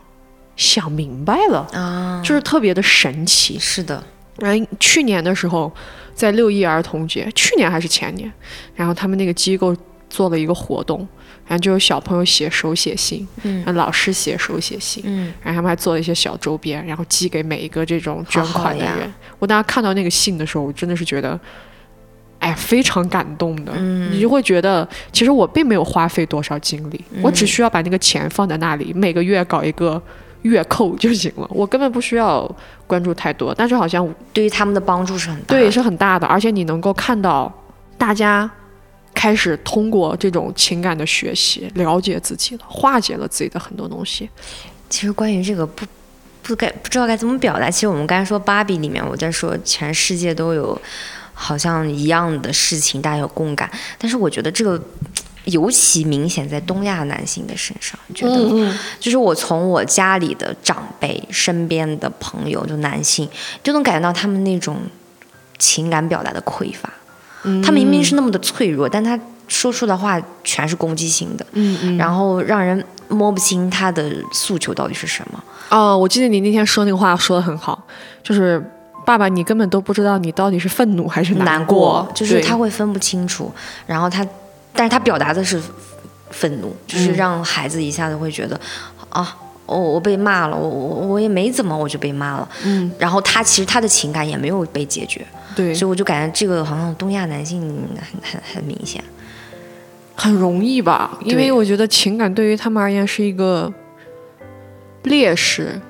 [0.57, 3.59] 想明白了，啊，就是特别的神奇。
[3.59, 4.03] 是的，
[4.39, 5.73] 然后去年的时候，
[6.15, 8.31] 在六一儿童节，去年还是前年，
[8.75, 9.75] 然后他们那个机构
[10.11, 11.07] 做了一个活动，
[11.49, 19.11] 然后就有小朋友写手写信，嗯让老师写手写信，嗯然后他们还做了一些小周边，然后寄给每一个这种捐款的人。
[19.39, 21.41] 我当时看到那个信的时候，我真的是觉得，
[22.39, 23.73] 哎，非常感动的。
[23.77, 30.01] 嗯你就会觉得，其实我并没有花费多少精力，我只需要把那个钱放在那里，每个月搞一个
[30.43, 32.47] 月扣就行了，我根本不需要
[32.87, 33.55] 关注太多。
[33.55, 37.51] 但是好像对于他们的帮助是很大的，对是很大的，而且你能够看到
[37.97, 38.51] 大家。
[39.19, 44.31] 开始通过这种情感的学习，了解自己了，化解了自己的很多东西。
[44.89, 45.85] 其实关于这个不
[46.41, 50.81] 不该不知道该怎么表达，其实我们刚才说芭比里面，我在说全世界都有
[51.35, 53.69] 好像一样的事情，大家有共感。
[53.99, 54.81] 但是我觉得这个
[55.47, 63.29] 尤其明显在东亚男性的身上，觉得就是我从我家里的长辈、身边的朋友，就男性，
[63.65, 64.77] 就能感觉到他们那种
[65.59, 66.89] 情感表达的匮乏。
[67.45, 67.63] 嗯。
[67.63, 71.97] 他明明是那么的脆弱，但他说出的话全是攻击性的，嗯嗯。
[71.97, 75.43] 然后让人摸不清他的诉求到底是什么。
[75.71, 77.83] 哦，我记得你那天说那个话说的很好，
[78.23, 78.63] 就是
[79.05, 83.53] 爸爸，你根本都不知道你到底是愤怒还是难过，就是他会分不清楚，
[83.87, 84.27] 然后他，
[84.73, 85.61] 但是他表达的是
[86.31, 88.59] 愤怒，就是嗯让孩子一下子会觉得，
[89.09, 95.27] 啊，我我被骂了，我我我也没怎么，我就被骂了，嗯，然后他其实他的情感也没有被解决，
[95.59, 97.61] 对，所以我就感觉这个好像东亚男性
[98.01, 99.03] 很很很明显，
[100.15, 101.19] 很容易吧？
[101.25, 103.73] 因为我觉得情感对于他们而言是一个
[105.03, 105.81] 劣势，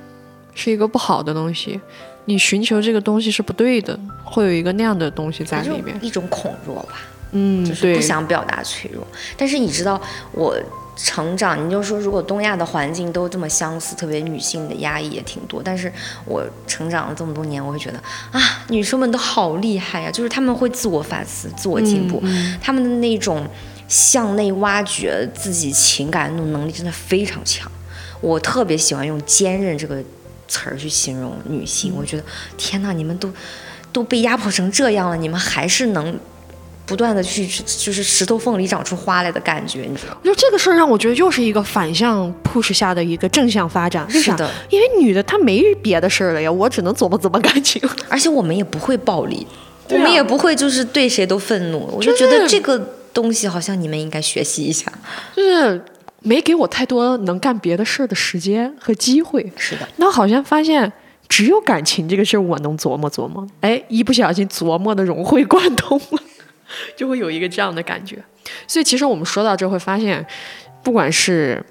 [0.55, 1.79] 是一个不好的东西。
[2.25, 5.95] 你寻求这个东西是不对的，会有一个那样的东西在里面。
[6.01, 7.01] 一种恐弱吧，
[7.33, 9.07] 嗯，就是对不想表达脆弱。
[9.37, 10.01] 但是你知道，
[10.33, 10.57] 我
[11.01, 15.63] 成长，你就说如果东亚的环境都这么相似，特别女性的压抑也挺多。
[15.65, 15.91] 但是
[16.25, 17.99] 我成长了这么多年，我会觉得
[18.33, 22.21] 啊，女生们都好厉害呀、就是她们会自我反思、自我进步，
[22.61, 23.47] 她们的那种
[23.87, 27.71] 向内挖掘自己情感的那种能力真的非常强。
[28.21, 30.03] 我特别喜欢用坚韧这个
[30.49, 32.25] 词儿去形容女性，我觉得
[32.57, 33.33] 天呐，你们都
[33.93, 36.19] 都被压迫成这样了，你们还是能
[36.89, 40.21] 不断的去，就是石头缝里长出花来的感觉，你知道吗？
[40.23, 44.07] 我觉得这个事儿让我觉得又是一个反向 push 下的一个正向发展。
[44.09, 44.33] 为啥？
[44.33, 47.81] 是的，因为女的她没别的事儿了呀，我只能琢磨琢磨感情。
[48.09, 52.79] 而且我们也不会暴力，啊我们也不会就是对谁都愤怒，我就觉得这个
[53.13, 54.91] 东西好像你们应该学习一下。
[55.37, 55.85] 就是
[56.23, 59.53] 没给我太多能干别的事儿的时间和机会。
[59.57, 60.91] 是的，那好像发现
[61.29, 66.21] 只有感情这个事儿我能琢磨琢磨，哎，一不小心琢磨的融会贯通了，
[66.97, 68.23] 就会有一个这样的感觉。
[68.67, 70.25] 所以其实我们说到这会发现，
[70.83, 71.65] 不管是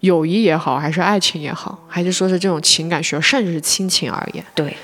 [0.00, 4.76] 友谊也好，还是爱情也好，还是说是这种情感学，甚至是亲情而言，对，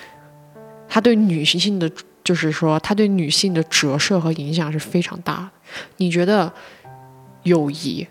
[0.88, 1.90] 它对女性的，
[2.22, 5.50] 就是说它对女性的折射和影响是非常大的。
[5.98, 6.52] 你觉得
[7.44, 8.06] 友谊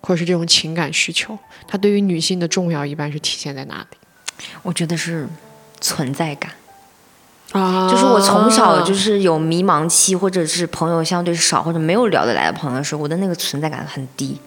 [0.00, 3.96] 或者是这种情感需求，它对于女性的重要一般是体现在哪里？
[4.62, 5.26] 我觉得是
[5.80, 6.50] 存在感。
[7.52, 14.38] 啊就是我从小就是有迷茫期，或者是朋友相对少或者没有聊得来的朋友的时候，我的那个存在感很低，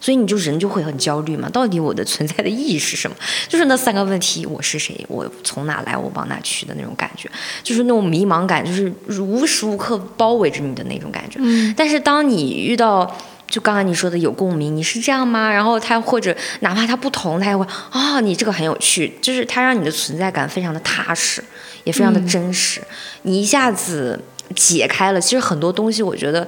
[0.00, 1.48] 所以你就人就会很焦虑嘛。
[1.48, 3.16] 到底我的存在的意义是什么？
[3.48, 5.04] 就是那三个问题：我是谁？
[5.08, 5.96] 我从哪来？
[5.96, 7.30] 我往哪去的那种感觉，
[7.62, 8.92] 就是那种迷茫感，就是
[9.22, 11.40] 无时无刻包围着你的那种感觉。
[11.74, 13.10] 但是当你遇到
[13.48, 15.50] 就刚刚你说的有共鸣，你是这样吗？
[15.50, 21.44] 然后他或者哪怕他不同，他也会啊、你这个很有趣，就是他让你的存在感非常的踏实，
[21.84, 22.80] 也非常的真实。
[23.22, 24.20] 你一下子
[24.54, 26.46] 解开了，其实很多东西，我觉得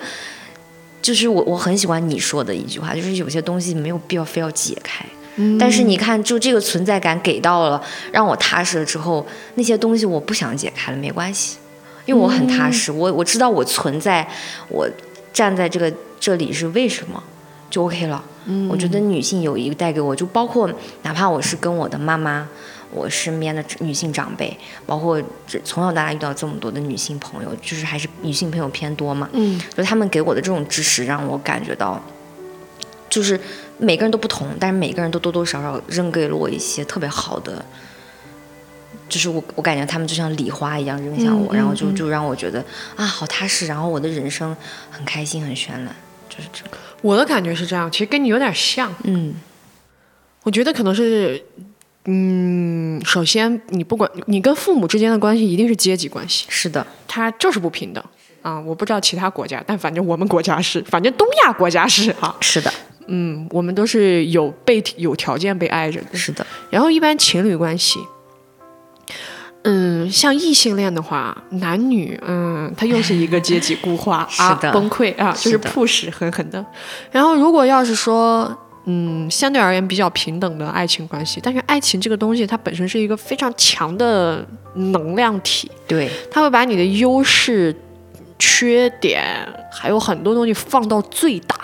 [1.01, 5.05] 就是我我很喜欢你说的一句话，就是有些东西没有必要非要解开。
[5.59, 7.83] 但是你看，就这个存在感给到了，
[8.13, 9.27] 让我踏实了之后，
[9.57, 11.57] 那些东西我不想解开了，没关系，
[12.07, 14.29] 因为我很踏实，我我知道我存在，
[14.69, 14.89] 我
[15.33, 17.21] 站在这个这里是为什么，
[17.69, 18.25] 就 OK 了。
[18.71, 20.71] 我觉得女性友谊带给我，就包括
[21.03, 22.47] 哪怕我是跟我的妈妈，
[22.95, 32.03] 我身边的女性长辈，包括这从小到大遇到这么多的女性朋友，就是还是女性朋友偏多嘛，嗯，就他们给我的这种支持，让我感觉到，
[33.11, 33.39] 就是
[33.79, 37.65] 每个人都不同，但是每个人都多多少少扔给了我一些特别好的。
[39.07, 42.65] 就是我，我感觉他们就像礼花一样扔向我，嗯然后就嗯就让我觉得
[42.97, 44.57] 啊，好踏实，然后我的人生
[44.91, 45.95] 很开心，很绚烂，
[46.29, 46.79] 就是这个。
[47.03, 48.93] 我的感觉是这样，其实跟你有点像。
[49.05, 49.35] 嗯，
[50.43, 51.45] 我觉得可能是，
[52.07, 58.05] 嗯，首先你不管你跟父母之间的关系一定是阶级关系，是的，它就是不平等
[58.43, 58.61] 啊。
[58.61, 62.37] 我不知道其他国家，但反正我们国家是，反正东亚国家是啊。
[62.41, 62.71] 是的，
[63.07, 66.19] 嗯，我们都是有被有条件被爱着的。
[66.19, 67.99] 是的，然后一般情侣关系，
[69.63, 76.63] 嗯，像异性恋的话，男女，嗯，它又是一个阶级固化 啊，崩溃啊，就是 push 狠狠的。
[77.11, 78.55] 然后如果要是说，
[78.87, 87.75] 嗯，相对而言比较平等的爱情关系，但是爱情这个东西它本身是一个非常强的能量体，对，它会把你的优势、
[88.39, 89.25] 缺点，
[89.73, 91.57] 还有很多东西放到最大，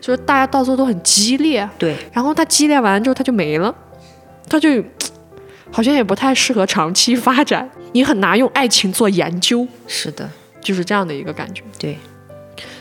[0.00, 3.74] 就是大家到时候都很激烈，对，然后它激烈完之后它就没了，
[4.48, 4.68] 它就
[5.70, 10.28] 好像也不太适合长期发展，你很难用爱情做研究，是的，
[10.60, 11.62] 就是这样的一个感觉。
[11.78, 11.96] 对，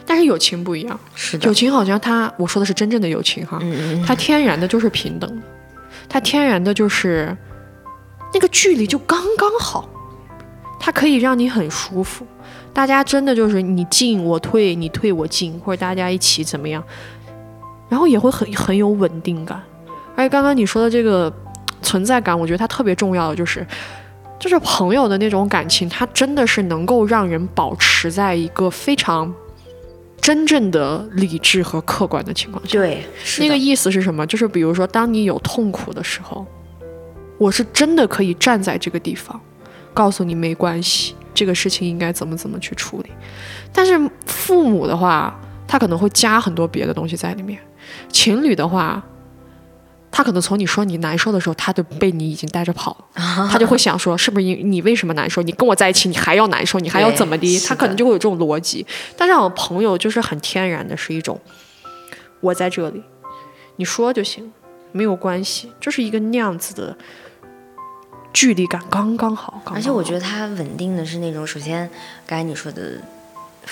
[0.09, 1.45] 但是友情不一样，是的。
[1.47, 5.29] 友，情好像它，我说的是真正的友情哈，嗯嗯嗯，它天然的就是平等。
[5.29, 5.41] 的，
[6.09, 7.37] 它天然的就是
[8.33, 9.87] 那个距离就刚刚好，
[10.79, 12.25] 它可以让你很舒服。
[12.73, 16.83] 大家真的就是你进我退，你退我进，或者大家一起怎么样，
[17.87, 19.61] 然后也会很很有稳定感。
[20.15, 21.31] 而且刚刚你说的这个
[21.83, 23.63] 存在感，我觉得它特别重要的就是，
[24.39, 29.31] 就是朋友的那种感情，它真的是能够让人保持在一个非常
[30.29, 32.73] 真正的理智和客观的情况下。
[32.73, 33.03] 对，
[33.39, 34.23] 那个意思是什么？
[34.27, 36.45] 就是比如说，当你有痛苦的时候，
[37.39, 39.41] 我是真的可以站在这个地方，
[39.91, 43.09] 告诉你没关系，这个事情应该怎么怎么去处理。
[43.73, 45.35] 但是父母的话，
[45.67, 47.57] 他可能会加很多别的东西在里面；
[48.11, 49.03] 情侣的话，
[50.11, 55.41] 他可能从你说你难受的时候，他就被你已经带着跑了，他就会想说，是不是因你为什么难受？
[55.41, 57.59] 你跟我在一起，你还要难受，你还要怎么 的？
[57.67, 58.85] 他可能就会有这种逻辑。
[59.15, 61.39] 但是我朋友就是很天然的，是一种
[62.41, 63.03] 我在这里，
[63.75, 64.51] 你说就行，
[64.91, 66.97] 没有关系，就是一个那样子的
[68.33, 69.61] 距离感刚刚好。
[69.63, 71.89] 刚刚而且我觉得，他稳定的是那种，首先
[72.25, 72.99] 刚才你说的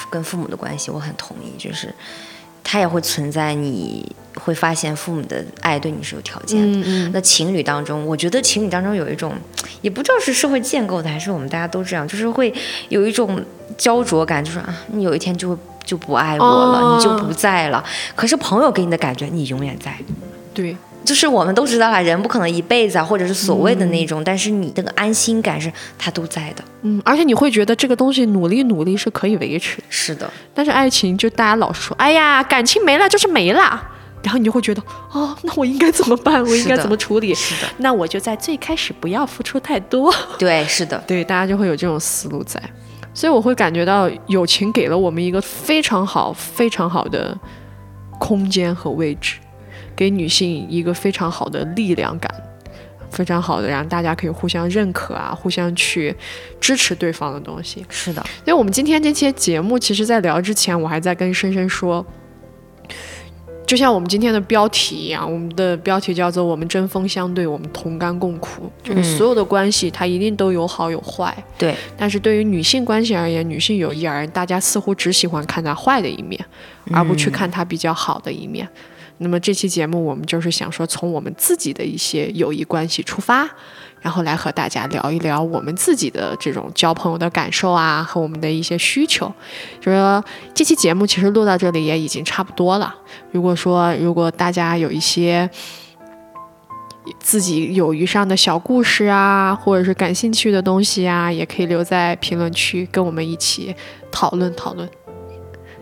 [0.09, 1.93] 跟父母的关系，我很同意，就是
[2.69, 4.05] 它也会存在，你
[4.35, 7.09] 会发现父母的爱对你是有条件的。
[7.13, 9.33] 那情侣当中，我觉得情侣当中有一种，
[9.81, 12.53] 也不知道是社会建构的，还是我们大家都这样，就是会
[12.89, 13.41] 有一种
[13.77, 17.81] 焦灼感，就是啊，你有一天就会就不爱我了，哦你就不在了。
[18.17, 19.97] 可是朋友给你的感觉，你永远在。
[20.53, 20.75] 对，
[21.07, 26.61] 就是我们都知道啊，人不可能一辈子啊，或者是所谓的那种，但是你那个安心感是它都在的。
[26.81, 29.77] 嗯，而且你会觉得这个东西努力努力是可以维持。
[29.77, 33.81] 的，是的，但是爱情就大家老说，哎呀，感情没了就是没了，
[34.21, 34.83] 然后你就会觉得，
[35.13, 36.43] 哦，那我应该怎么办？
[36.43, 37.33] 我应该怎么处理？
[37.33, 40.13] 是的，那我就在最开始不要付出太多。
[40.37, 42.61] 对，是的，对，大家就会有这种思路在，
[43.13, 47.37] 所以我会感觉到友情给了我们一个非常好、非常好的
[48.19, 49.37] 空间和位置，
[49.97, 52.31] 给女性一个非常好的力量感，
[53.09, 56.15] 非常好的让大家可以互相认可啊，互相去
[56.61, 57.83] 支持对方的东西。
[57.89, 62.05] 是的，因为我们今天这期节目，其实在聊之前，我还在跟深深说，
[63.65, 76.39] 就像我们今天的标题一样，我们的标题叫做“我们针锋相对，我们同甘共苦”，就是所有的关系它一定都有好有坏，对，但是对于女性关系而言，女性友谊而言，大家似乎只喜欢看它坏的一面，
[76.93, 78.65] 而不去看它比较好的一面。
[79.19, 83.49] 那么这期节目，我们就是想说，从我们自己的一些友谊关系出发，
[83.99, 89.25] 然后来和大家聊一聊我们自己的这种交朋友的感受啊，和我们的一些需求。
[89.81, 92.95] 就是说，这期节目其实录到这里也已经差不多了。
[93.31, 95.49] 如果说，如果大家有一些
[97.19, 103.75] 自己友谊上的小故事啊，或者是感兴趣的东西啊，也可以留在评论区跟我们一起
[104.11, 104.87] 讨论讨论。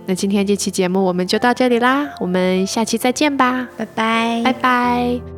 [0.08, 5.35] 那今天这期节目我们就到这里啦，我们下期再见吧，拜拜，拜拜。